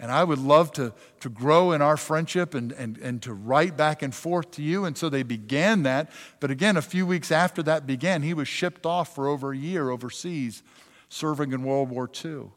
And 0.04 0.12
I 0.12 0.26
would 0.26 0.40
love 0.40 0.74
to, 0.74 0.94
to 1.22 1.30
grow 1.30 1.72
in 1.72 1.82
our 1.82 1.96
friendship 1.96 2.56
and, 2.56 2.74
and, 2.74 2.98
and 2.98 3.22
to 3.22 3.34
write 3.34 3.78
back 3.78 4.02
and 4.02 4.14
forth 4.14 4.52
to 4.52 4.62
you. 4.62 4.84
And 4.84 4.98
so 4.98 5.08
they 5.08 5.24
began 5.24 5.84
that. 5.84 6.12
But 6.42 6.52
again, 6.52 6.76
a 6.76 6.82
few 6.82 7.06
weeks 7.06 7.32
after 7.32 7.64
that 7.64 7.88
began, 7.88 8.22
he 8.22 8.34
was 8.34 8.50
shipped 8.50 8.86
off 8.86 9.16
for 9.16 9.30
over 9.30 9.54
a 9.54 9.58
year 9.58 9.90
overseas, 9.90 10.62
serving 11.08 11.54
in 11.54 11.64
World 11.64 11.90
War 11.90 12.10
II. 12.26 12.52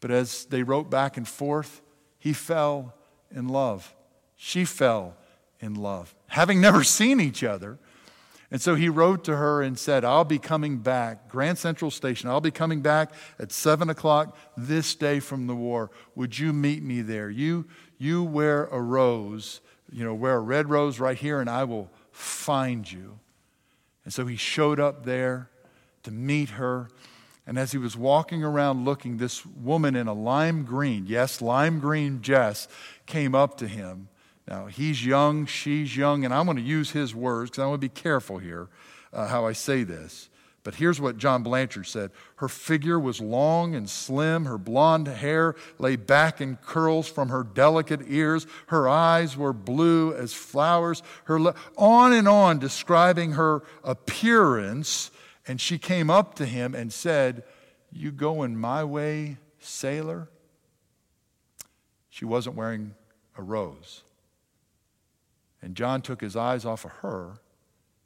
But 0.00 0.10
as 0.10 0.46
they 0.46 0.62
wrote 0.62 0.88
back 0.88 1.18
and 1.18 1.28
forth, 1.28 1.82
he 2.18 2.32
fell 2.32 2.94
in 3.30 3.46
love. 3.46 3.94
She 4.36 4.64
fell 4.64 5.18
in 5.60 5.74
love. 5.74 6.14
Having 6.28 6.62
never 6.62 6.82
seen 6.82 7.20
each 7.20 7.44
other, 7.44 7.78
and 8.50 8.60
so 8.60 8.74
he 8.74 8.88
wrote 8.88 9.24
to 9.24 9.36
her 9.36 9.62
and 9.62 9.78
said, 9.78 10.04
I'll 10.04 10.24
be 10.24 10.38
coming 10.38 10.78
back, 10.78 11.28
Grand 11.28 11.56
Central 11.56 11.90
Station, 11.90 12.28
I'll 12.28 12.40
be 12.40 12.50
coming 12.50 12.80
back 12.80 13.12
at 13.38 13.52
7 13.52 13.88
o'clock 13.90 14.36
this 14.56 14.94
day 14.96 15.20
from 15.20 15.46
the 15.46 15.54
war. 15.54 15.90
Would 16.16 16.36
you 16.38 16.52
meet 16.52 16.82
me 16.82 17.00
there? 17.00 17.30
You, 17.30 17.66
you 17.96 18.24
wear 18.24 18.64
a 18.66 18.80
rose, 18.80 19.60
you 19.92 20.04
know, 20.04 20.14
wear 20.14 20.36
a 20.36 20.40
red 20.40 20.68
rose 20.68 20.98
right 20.98 21.16
here, 21.16 21.40
and 21.40 21.48
I 21.48 21.62
will 21.62 21.90
find 22.10 22.90
you. 22.90 23.20
And 24.04 24.12
so 24.12 24.26
he 24.26 24.36
showed 24.36 24.80
up 24.80 25.04
there 25.04 25.48
to 26.02 26.10
meet 26.10 26.50
her. 26.50 26.88
And 27.46 27.56
as 27.56 27.70
he 27.70 27.78
was 27.78 27.96
walking 27.96 28.42
around 28.42 28.84
looking, 28.84 29.18
this 29.18 29.46
woman 29.46 29.94
in 29.94 30.08
a 30.08 30.12
lime 30.12 30.64
green, 30.64 31.06
yes, 31.06 31.40
lime 31.40 31.78
green 31.78 32.20
dress, 32.20 32.66
came 33.06 33.34
up 33.36 33.56
to 33.58 33.68
him 33.68 34.08
now, 34.48 34.66
he's 34.66 35.04
young, 35.04 35.46
she's 35.46 35.96
young, 35.96 36.24
and 36.24 36.34
I'm 36.34 36.44
going 36.44 36.56
to 36.56 36.62
use 36.62 36.90
his 36.90 37.14
words 37.14 37.50
because 37.50 37.62
I 37.62 37.66
want 37.66 37.80
to 37.80 37.88
be 37.88 37.88
careful 37.88 38.38
here 38.38 38.68
uh, 39.12 39.28
how 39.28 39.46
I 39.46 39.52
say 39.52 39.84
this. 39.84 40.28
But 40.62 40.74
here's 40.74 41.00
what 41.00 41.16
John 41.16 41.42
Blanchard 41.42 41.86
said 41.86 42.10
Her 42.36 42.48
figure 42.48 43.00
was 43.00 43.20
long 43.20 43.74
and 43.74 43.88
slim. 43.88 44.44
Her 44.44 44.58
blonde 44.58 45.08
hair 45.08 45.54
lay 45.78 45.96
back 45.96 46.40
in 46.40 46.56
curls 46.56 47.08
from 47.08 47.30
her 47.30 47.42
delicate 47.42 48.02
ears. 48.06 48.46
Her 48.66 48.88
eyes 48.88 49.36
were 49.36 49.52
blue 49.52 50.12
as 50.12 50.34
flowers. 50.34 51.02
Her 51.24 51.40
le- 51.40 51.54
on 51.78 52.12
and 52.12 52.28
on, 52.28 52.58
describing 52.58 53.32
her 53.32 53.62
appearance. 53.82 55.10
And 55.46 55.60
she 55.60 55.78
came 55.78 56.10
up 56.10 56.34
to 56.34 56.46
him 56.46 56.74
and 56.74 56.92
said, 56.92 57.44
You 57.90 58.10
going 58.10 58.56
my 58.56 58.84
way, 58.84 59.38
sailor? 59.60 60.28
She 62.10 62.26
wasn't 62.26 62.56
wearing 62.56 62.94
a 63.38 63.42
rose. 63.42 64.02
And 65.62 65.74
John 65.74 66.02
took 66.02 66.20
his 66.20 66.36
eyes 66.36 66.64
off 66.64 66.84
of 66.84 66.92
her 66.92 67.38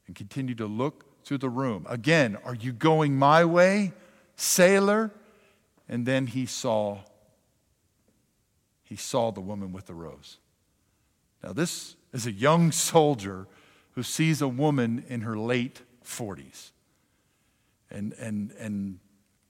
and 0.07 0.17
continued 0.17 0.59
to 0.59 0.67
look 0.67 1.25
through 1.25 1.39
the 1.39 1.49
room. 1.49 1.87
Again, 1.89 2.37
are 2.45 2.55
you 2.55 2.73
going 2.73 3.17
my 3.17 3.45
way, 3.45 3.93
sailor? 4.37 5.11
And 5.89 6.07
then 6.07 6.27
he 6.27 6.47
saw 6.47 7.01
he 8.83 8.97
saw 8.97 9.33
the 9.33 9.41
woman 9.41 9.73
with 9.73 9.87
the 9.87 9.95
rose. 9.95 10.39
Now 11.43 11.53
this 11.53 11.97
is 12.13 12.27
a 12.27 12.33
young 12.33 12.71
soldier 12.71 13.47
who 13.93 14.03
sees 14.03 14.43
a 14.43 14.49
woman 14.49 15.05
in 15.09 15.23
her 15.23 15.39
late 15.39 15.83
40s. 16.05 16.71
And 17.91 18.13
and 18.15 18.51
and 18.59 18.99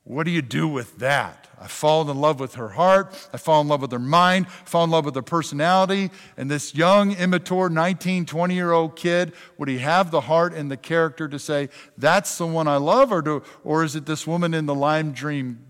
what 0.04 0.24
do 0.24 0.30
you 0.30 0.42
do 0.42 0.68
with 0.68 0.98
that? 0.98 1.48
I 1.58 1.66
fall 1.66 2.08
in 2.10 2.20
love 2.20 2.38
with 2.38 2.56
her 2.56 2.68
heart. 2.68 3.28
I 3.32 3.38
fall 3.38 3.62
in 3.62 3.68
love 3.68 3.80
with 3.80 3.92
her 3.92 3.98
mind. 3.98 4.46
I 4.46 4.68
fall 4.68 4.84
in 4.84 4.90
love 4.90 5.06
with 5.06 5.14
her 5.14 5.22
personality. 5.22 6.10
And 6.36 6.50
this 6.50 6.74
young, 6.74 7.12
immature, 7.16 7.70
19, 7.70 8.26
20 8.26 8.54
year 8.54 8.72
old 8.72 8.96
kid, 8.96 9.32
would 9.56 9.68
he 9.68 9.78
have 9.78 10.10
the 10.10 10.22
heart 10.22 10.52
and 10.52 10.70
the 10.70 10.76
character 10.76 11.26
to 11.26 11.38
say, 11.38 11.70
that's 11.96 12.36
the 12.36 12.46
one 12.46 12.68
I 12.68 12.76
love? 12.76 13.12
Or, 13.12 13.22
do, 13.22 13.42
or 13.62 13.82
is 13.82 13.96
it 13.96 14.04
this 14.04 14.26
woman 14.26 14.52
in 14.52 14.66
the 14.66 14.74
lime, 14.74 15.12
dream, 15.12 15.64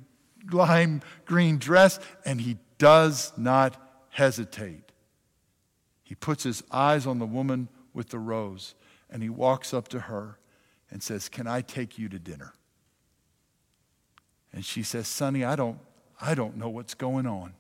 lime 0.51 1.03
green 1.27 1.59
dress? 1.59 2.01
And 2.25 2.40
he 2.40 2.59
does 2.79 3.33
not 3.37 3.81
hesitate. 4.09 4.90
He 6.03 6.16
puts 6.16 6.42
his 6.42 6.64
eyes 6.73 7.07
on 7.07 7.20
the 7.20 7.27
woman 7.27 7.68
with 7.92 8.09
the 8.09 8.18
rose 8.18 8.75
and 9.09 9.23
he 9.23 9.29
walks 9.29 9.73
up 9.73 9.87
to 9.88 10.01
her 10.01 10.40
and 10.90 11.01
says, 11.05 11.29
Can 11.29 11.47
I 11.47 11.61
take 11.61 11.99
you 11.99 12.09
to 12.09 12.18
dinner? 12.18 12.53
And 14.55 14.64
she 14.64 14.85
says, 14.85 15.09
Sonny, 15.09 15.45
I 15.45 15.57
don't, 15.57 15.79
I 16.21 16.35
don't 16.35 16.57
know 16.57 16.69
what's 16.69 16.95
going 16.95 17.27
on. 17.27 17.55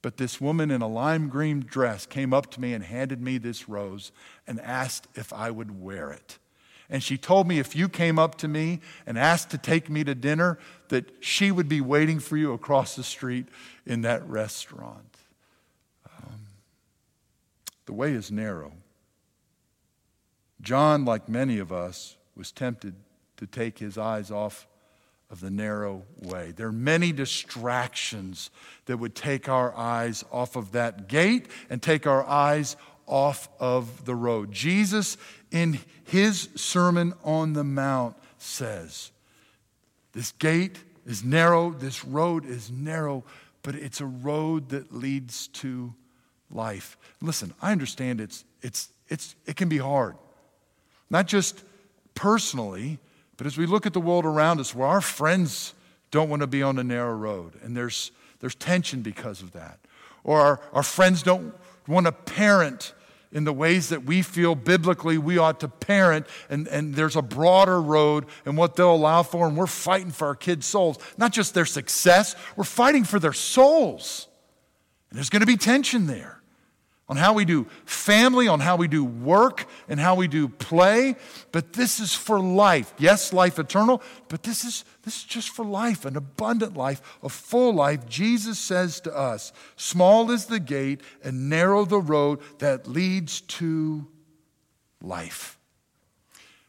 But 0.00 0.16
this 0.16 0.40
woman 0.40 0.70
in 0.70 0.80
a 0.80 0.88
lime 0.88 1.28
green 1.28 1.60
dress 1.60 2.06
came 2.06 2.32
up 2.32 2.50
to 2.52 2.60
me 2.60 2.72
and 2.72 2.82
handed 2.82 3.20
me 3.20 3.36
this 3.36 3.68
rose 3.68 4.10
and 4.46 4.58
asked 4.62 5.06
if 5.14 5.32
I 5.34 5.50
would 5.50 5.80
wear 5.80 6.10
it. 6.10 6.38
And 6.88 7.02
she 7.02 7.16
told 7.18 7.46
me 7.46 7.58
if 7.58 7.76
you 7.76 7.88
came 7.88 8.18
up 8.18 8.36
to 8.36 8.48
me 8.48 8.80
and 9.06 9.18
asked 9.18 9.50
to 9.50 9.58
take 9.58 9.90
me 9.90 10.02
to 10.04 10.14
dinner, 10.14 10.58
that 10.88 11.10
she 11.20 11.50
would 11.50 11.68
be 11.68 11.80
waiting 11.80 12.18
for 12.18 12.36
you 12.36 12.52
across 12.52 12.96
the 12.96 13.04
street 13.04 13.46
in 13.86 14.00
that 14.00 14.26
restaurant. 14.26 15.16
Um, 16.18 16.46
the 17.84 17.92
way 17.92 18.12
is 18.12 18.32
narrow. 18.32 18.72
John, 20.62 21.04
like 21.04 21.28
many 21.28 21.58
of 21.58 21.70
us, 21.70 22.16
was 22.34 22.50
tempted 22.50 22.94
to 23.36 23.46
take 23.46 23.78
his 23.78 23.98
eyes 23.98 24.30
off 24.30 24.66
of 25.32 25.40
the 25.40 25.50
narrow 25.50 26.04
way. 26.20 26.52
There 26.54 26.68
are 26.68 26.72
many 26.72 27.10
distractions 27.10 28.50
that 28.84 28.98
would 28.98 29.14
take 29.14 29.48
our 29.48 29.74
eyes 29.74 30.24
off 30.30 30.56
of 30.56 30.72
that 30.72 31.08
gate 31.08 31.48
and 31.70 31.82
take 31.82 32.06
our 32.06 32.22
eyes 32.24 32.76
off 33.06 33.48
of 33.58 34.04
the 34.04 34.14
road. 34.14 34.52
Jesus, 34.52 35.16
in 35.50 35.80
his 36.04 36.50
Sermon 36.54 37.14
on 37.24 37.54
the 37.54 37.64
Mount, 37.64 38.14
says, 38.36 39.10
This 40.12 40.32
gate 40.32 40.78
is 41.06 41.24
narrow, 41.24 41.70
this 41.70 42.04
road 42.04 42.44
is 42.44 42.70
narrow, 42.70 43.24
but 43.62 43.74
it's 43.74 44.02
a 44.02 44.06
road 44.06 44.68
that 44.68 44.92
leads 44.92 45.48
to 45.48 45.94
life. 46.50 46.98
Listen, 47.22 47.54
I 47.62 47.72
understand 47.72 48.20
it's, 48.20 48.44
it's, 48.60 48.90
it's, 49.08 49.34
it 49.46 49.56
can 49.56 49.70
be 49.70 49.78
hard, 49.78 50.16
not 51.08 51.26
just 51.26 51.64
personally, 52.14 52.98
but 53.42 53.48
as 53.48 53.58
we 53.58 53.66
look 53.66 53.86
at 53.86 53.92
the 53.92 54.00
world 54.00 54.24
around 54.24 54.60
us 54.60 54.72
where 54.72 54.86
our 54.86 55.00
friends 55.00 55.74
don't 56.12 56.30
want 56.30 56.42
to 56.42 56.46
be 56.46 56.62
on 56.62 56.76
the 56.76 56.84
narrow 56.84 57.12
road, 57.12 57.58
and 57.64 57.76
there's, 57.76 58.12
there's 58.38 58.54
tension 58.54 59.02
because 59.02 59.42
of 59.42 59.50
that, 59.50 59.80
or 60.22 60.38
our, 60.38 60.60
our 60.72 60.84
friends 60.84 61.24
don't 61.24 61.52
want 61.88 62.06
to 62.06 62.12
parent 62.12 62.94
in 63.32 63.42
the 63.42 63.52
ways 63.52 63.88
that 63.88 64.04
we 64.04 64.22
feel 64.22 64.54
biblically 64.54 65.18
we 65.18 65.38
ought 65.38 65.58
to 65.58 65.66
parent, 65.66 66.24
and, 66.50 66.68
and 66.68 66.94
there's 66.94 67.16
a 67.16 67.20
broader 67.20 67.82
road 67.82 68.26
and 68.44 68.56
what 68.56 68.76
they'll 68.76 68.94
allow 68.94 69.24
for, 69.24 69.48
and 69.48 69.56
we're 69.56 69.66
fighting 69.66 70.12
for 70.12 70.28
our 70.28 70.36
kids' 70.36 70.64
souls. 70.64 70.96
Not 71.18 71.32
just 71.32 71.52
their 71.52 71.66
success, 71.66 72.36
we're 72.54 72.62
fighting 72.62 73.02
for 73.02 73.18
their 73.18 73.32
souls. 73.32 74.28
And 75.10 75.16
there's 75.16 75.30
going 75.30 75.40
to 75.40 75.46
be 75.46 75.56
tension 75.56 76.06
there 76.06 76.41
on 77.12 77.18
how 77.18 77.34
we 77.34 77.44
do 77.44 77.66
family, 77.84 78.48
on 78.48 78.58
how 78.58 78.74
we 78.74 78.88
do 78.88 79.04
work, 79.04 79.66
and 79.86 80.00
how 80.00 80.14
we 80.14 80.26
do 80.26 80.48
play. 80.48 81.14
But 81.52 81.74
this 81.74 82.00
is 82.00 82.14
for 82.14 82.40
life. 82.40 82.94
Yes, 82.96 83.34
life 83.34 83.58
eternal, 83.58 84.02
but 84.28 84.44
this 84.44 84.64
is, 84.64 84.86
this 85.02 85.18
is 85.18 85.24
just 85.24 85.50
for 85.50 85.62
life, 85.62 86.06
an 86.06 86.16
abundant 86.16 86.74
life, 86.74 87.02
a 87.22 87.28
full 87.28 87.74
life. 87.74 88.08
Jesus 88.08 88.58
says 88.58 88.98
to 89.00 89.14
us 89.14 89.52
Small 89.76 90.30
is 90.30 90.46
the 90.46 90.58
gate 90.58 91.02
and 91.22 91.50
narrow 91.50 91.84
the 91.84 92.00
road 92.00 92.38
that 92.60 92.86
leads 92.86 93.42
to 93.42 94.06
life. 95.02 95.58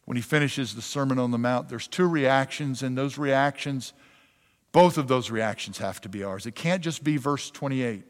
When 0.03 0.17
he 0.17 0.21
finishes 0.21 0.75
the 0.75 0.81
Sermon 0.81 1.19
on 1.19 1.31
the 1.31 1.37
Mount, 1.37 1.69
there's 1.69 1.87
two 1.87 2.05
reactions, 2.05 2.83
and 2.83 2.97
those 2.97 3.17
reactions, 3.17 3.93
both 4.73 4.97
of 4.97 5.07
those 5.07 5.31
reactions 5.31 5.77
have 5.77 6.01
to 6.01 6.09
be 6.09 6.21
ours. 6.21 6.45
It 6.45 6.55
can't 6.55 6.83
just 6.83 7.01
be 7.01 7.15
verse 7.15 7.49
28. 7.49 8.03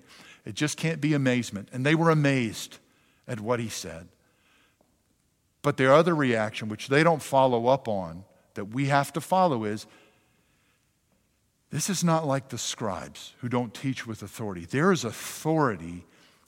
It 0.45 0.55
just 0.55 0.77
can't 0.77 1.01
be 1.01 1.13
amazement. 1.13 1.69
And 1.71 1.85
they 1.85 1.95
were 1.95 2.09
amazed 2.09 2.77
at 3.27 3.39
what 3.39 3.59
he 3.59 3.69
said. 3.69 4.07
But 5.61 5.77
their 5.77 5.93
other 5.93 6.13
reaction, 6.13 6.67
which 6.67 6.87
they 6.87 7.03
don't 7.03 7.21
follow 7.21 7.67
up 7.67 7.87
on, 7.87 8.25
that 8.55 8.65
we 8.65 8.87
have 8.87 9.13
to 9.13 9.21
follow 9.21 9.63
is 9.63 9.87
this 11.69 11.89
is 11.89 12.03
not 12.03 12.27
like 12.27 12.49
the 12.49 12.57
scribes 12.57 13.33
who 13.39 13.49
don't 13.49 13.73
teach 13.73 14.05
with 14.05 14.21
authority. 14.21 14.65
There 14.65 14.91
is 14.91 15.03
authority 15.03 16.05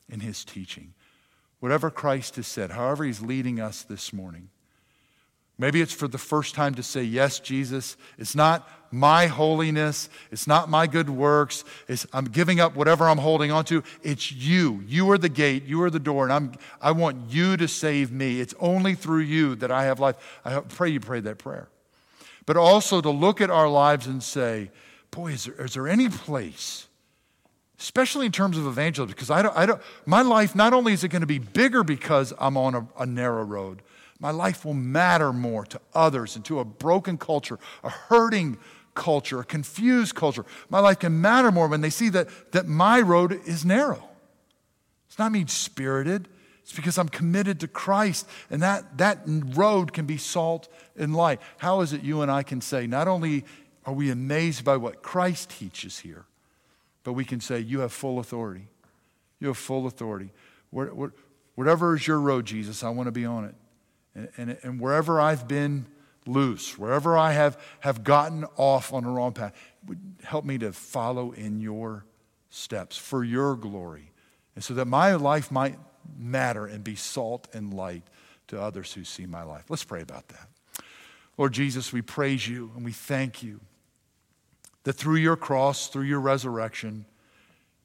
in 0.08 0.19
his 0.19 0.45
teaching. 0.45 0.93
Whatever 1.60 1.89
Christ 1.89 2.36
has 2.36 2.45
said, 2.45 2.71
however 2.71 3.05
he's 3.05 3.21
leading 3.21 3.60
us 3.60 3.81
this 3.81 4.13
morning, 4.13 4.49
Maybe 5.57 5.81
it's 5.81 5.93
for 5.93 6.07
the 6.07 6.17
first 6.17 6.53
time 6.53 6.75
to 6.75 6.83
say, 6.83 7.03
Yes, 7.03 7.39
Jesus. 7.39 7.95
It's 8.17 8.35
not 8.35 8.67
my 8.91 9.27
holiness. 9.27 10.09
It's 10.31 10.47
not 10.47 10.69
my 10.69 10.87
good 10.87 11.09
works. 11.09 11.63
It's, 11.87 12.05
I'm 12.13 12.25
giving 12.25 12.59
up 12.59 12.75
whatever 12.75 13.07
I'm 13.07 13.17
holding 13.17 13.51
on 13.51 13.65
to. 13.65 13.83
It's 14.03 14.31
you. 14.31 14.83
You 14.87 15.09
are 15.11 15.17
the 15.17 15.29
gate. 15.29 15.63
You 15.65 15.81
are 15.83 15.89
the 15.89 15.99
door. 15.99 16.23
And 16.23 16.33
I'm, 16.33 16.51
I 16.81 16.91
want 16.91 17.29
you 17.29 17.57
to 17.57 17.67
save 17.67 18.11
me. 18.11 18.39
It's 18.39 18.53
only 18.59 18.95
through 18.95 19.21
you 19.21 19.55
that 19.55 19.71
I 19.71 19.83
have 19.85 19.99
life. 19.99 20.15
I 20.43 20.59
pray 20.59 20.89
you 20.89 20.99
prayed 20.99 21.25
that 21.25 21.37
prayer. 21.37 21.67
But 22.45 22.57
also 22.57 23.01
to 23.01 23.09
look 23.09 23.41
at 23.41 23.49
our 23.49 23.69
lives 23.69 24.07
and 24.07 24.21
say, 24.21 24.71
Boy, 25.11 25.31
is 25.31 25.45
there, 25.45 25.65
is 25.65 25.73
there 25.73 25.87
any 25.87 26.09
place, 26.09 26.87
especially 27.79 28.25
in 28.25 28.33
terms 28.33 28.57
of 28.57 28.67
evangelism, 28.67 29.13
because 29.13 29.31
I 29.31 29.41
don't, 29.41 29.57
I 29.57 29.65
don't, 29.65 29.81
my 30.05 30.21
life, 30.21 30.55
not 30.55 30.73
only 30.73 30.91
is 30.91 31.05
it 31.05 31.07
going 31.07 31.21
to 31.21 31.27
be 31.27 31.39
bigger 31.39 31.85
because 31.85 32.33
I'm 32.37 32.57
on 32.57 32.75
a, 32.75 32.87
a 32.99 33.05
narrow 33.05 33.43
road, 33.43 33.81
my 34.19 34.32
life 34.32 34.65
will 34.65 34.73
matter 34.73 35.34
more 35.34 35.65
to 35.65 35.82
others 35.93 36.36
and 36.36 36.45
to 36.45 36.60
a 36.60 36.65
broken 36.65 37.17
culture, 37.17 37.60
a 37.84 37.89
hurting 37.89 38.58
culture, 38.93 39.39
a 39.41 39.43
confused 39.43 40.15
culture. 40.15 40.45
My 40.69 40.80
life 40.80 40.99
can 40.99 41.21
matter 41.21 41.51
more 41.51 41.67
when 41.67 41.82
they 41.82 41.89
see 41.89 42.10
that, 42.10 42.30
that 42.54 42.65
my 42.65 43.01
road 43.01 43.34
is 43.45 43.65
narrow. 43.65 44.04
It's 45.08 45.19
not 45.19 45.32
mean 45.32 45.47
spirited. 45.47 46.28
It's 46.62 46.73
because 46.73 46.97
I'm 46.97 47.10
committed 47.10 47.60
to 47.60 47.67
Christ, 47.67 48.28
and 48.49 48.63
that, 48.63 48.97
that 48.97 49.19
road 49.28 49.93
can 49.93 50.08
be 50.08 50.17
salt 50.17 50.67
and 50.97 51.15
light. 51.15 51.39
How 51.58 51.82
is 51.82 51.93
it 51.93 52.01
you 52.01 52.23
and 52.23 52.32
I 52.32 52.41
can 52.41 52.60
say, 52.60 52.88
not 52.88 53.08
only 53.08 53.45
are 53.86 53.93
we 53.93 54.10
amazed 54.10 54.65
by 54.65 54.78
what 54.78 55.04
Christ 55.04 55.51
teaches 55.51 55.99
here, 55.99 56.25
but 57.04 57.13
we 57.13 57.23
can 57.23 57.39
say, 57.39 57.60
You 57.60 57.82
have 57.82 57.93
full 57.93 58.17
authority. 58.17 58.67
You 59.39 59.49
have 59.49 59.58
full 59.58 59.86
authority. 59.86 60.32
Whatever 60.71 61.95
is 61.95 62.08
your 62.08 62.19
road, 62.19 62.45
Jesus, 62.45 62.84
I 62.84 62.89
want 62.89 63.08
to 63.08 63.12
be 63.12 63.25
on 63.25 63.45
it. 63.45 63.56
And, 64.15 64.30
and, 64.38 64.58
and 64.63 64.80
wherever 64.80 65.19
I've 65.19 65.47
been 65.47 65.86
loose, 66.25 66.78
wherever 66.78 67.17
I 67.17 67.34
have, 67.34 67.60
have 67.82 68.04
gotten 68.04 68.45
off 68.56 68.93
on 68.93 69.04
the 69.04 69.10
wrong 69.10 69.34
path, 69.34 69.54
help 70.23 70.45
me 70.45 70.58
to 70.60 70.71
follow 70.71 71.32
in 71.32 71.60
your 71.60 72.06
steps 72.49 72.97
for 72.97 73.23
your 73.23 73.56
glory. 73.56 74.12
And 74.56 74.63
so 74.63 74.73
that 74.75 74.86
my 74.86 75.15
life 75.15 75.51
might 75.51 75.78
matter 76.17 76.65
and 76.65 76.84
be 76.84 76.95
salt 76.95 77.47
and 77.54 77.73
light 77.73 78.04
to 78.47 78.62
others 78.62 78.93
who 78.93 79.04
see 79.04 79.25
my 79.25 79.43
life. 79.43 79.65
Let's 79.69 79.84
pray 79.84 80.01
about 80.01 80.28
that. 80.30 80.47
Lord 81.38 81.54
Jesus, 81.54 81.91
we 81.91 82.01
praise 82.01 82.47
you 82.47 82.71
and 82.75 82.86
we 82.86 82.93
thank 82.93 83.43
you 83.43 83.60
that 84.84 84.93
through 84.93 85.15
your 85.15 85.36
cross, 85.36 85.88
through 85.88 86.04
your 86.04 86.21
resurrection, 86.21 87.06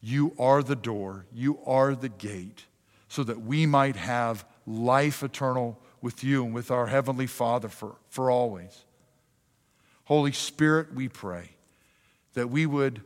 you 0.00 0.34
are 0.38 0.62
the 0.62 0.76
door, 0.76 1.26
you 1.32 1.58
are 1.66 1.94
the 1.94 2.08
gate, 2.08 2.66
so 3.08 3.24
that 3.24 3.40
we 3.40 3.66
might 3.66 3.96
have 3.96 4.44
life 4.66 5.22
eternal 5.22 5.80
with 6.02 6.24
you 6.24 6.44
and 6.44 6.54
with 6.54 6.70
our 6.70 6.86
Heavenly 6.86 7.26
Father 7.26 7.68
for, 7.68 7.96
for 8.08 8.30
always. 8.30 8.84
Holy 10.04 10.32
Spirit, 10.32 10.94
we 10.94 11.08
pray 11.08 11.50
that 12.34 12.50
we 12.50 12.66
would 12.66 13.02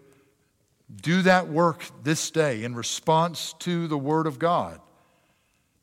do 1.03 1.23
that 1.23 1.49
work 1.49 1.85
this 2.03 2.31
day 2.31 2.65
in 2.65 2.75
response 2.75 3.55
to 3.61 3.87
the 3.89 3.99
Word 3.99 4.27
of 4.27 4.39
God 4.39 4.81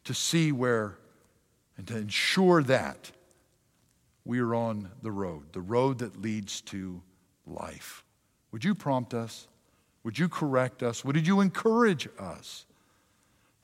to 0.04 0.14
see 0.14 0.52
where 0.52 0.98
and 1.78 1.88
to 1.88 1.98
ensure 1.98 2.64
that 2.64 3.12
we 4.24 4.40
are 4.40 4.54
on 4.54 4.90
the 5.02 5.12
road, 5.12 5.54
the 5.54 5.62
road 5.62 6.00
that 6.00 6.22
leads 6.22 6.62
to 6.62 7.02
life. 7.46 8.04
Would 8.52 8.64
you 8.64 8.76
prompt 8.76 9.14
us? 9.14 9.48
Would 10.04 10.18
you 10.18 10.30
correct 10.30 10.84
us? 10.84 11.06
Would 11.06 11.26
you 11.26 11.42
encourage 11.42 12.08
us 12.20 12.66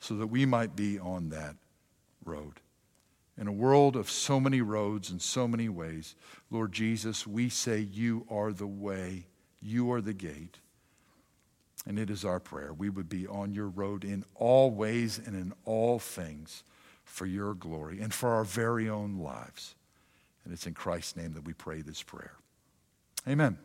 so 0.00 0.16
that 0.16 0.26
we 0.26 0.46
might 0.46 0.76
be 0.76 0.98
on 0.98 1.30
that 1.30 1.56
road? 2.24 2.54
In 3.40 3.46
a 3.46 3.52
world 3.52 3.94
of 3.94 4.10
so 4.10 4.40
many 4.40 4.60
roads 4.60 5.10
and 5.10 5.22
so 5.22 5.46
many 5.46 5.68
ways, 5.68 6.16
Lord 6.50 6.72
Jesus, 6.72 7.26
we 7.26 7.48
say 7.48 7.78
you 7.78 8.26
are 8.28 8.52
the 8.52 8.66
way, 8.66 9.26
you 9.62 9.92
are 9.92 10.00
the 10.00 10.12
gate. 10.12 10.58
And 11.86 11.98
it 11.98 12.10
is 12.10 12.24
our 12.24 12.40
prayer. 12.40 12.72
We 12.72 12.90
would 12.90 13.08
be 13.08 13.26
on 13.26 13.52
your 13.52 13.68
road 13.68 14.04
in 14.04 14.24
all 14.34 14.70
ways 14.70 15.20
and 15.24 15.36
in 15.36 15.52
all 15.64 15.98
things 15.98 16.64
for 17.04 17.24
your 17.26 17.54
glory 17.54 18.00
and 18.00 18.12
for 18.12 18.30
our 18.30 18.44
very 18.44 18.88
own 18.88 19.18
lives. 19.18 19.76
And 20.44 20.52
it's 20.52 20.66
in 20.66 20.74
Christ's 20.74 21.16
name 21.16 21.32
that 21.34 21.44
we 21.44 21.52
pray 21.52 21.80
this 21.80 22.02
prayer. 22.02 22.34
Amen. 23.26 23.58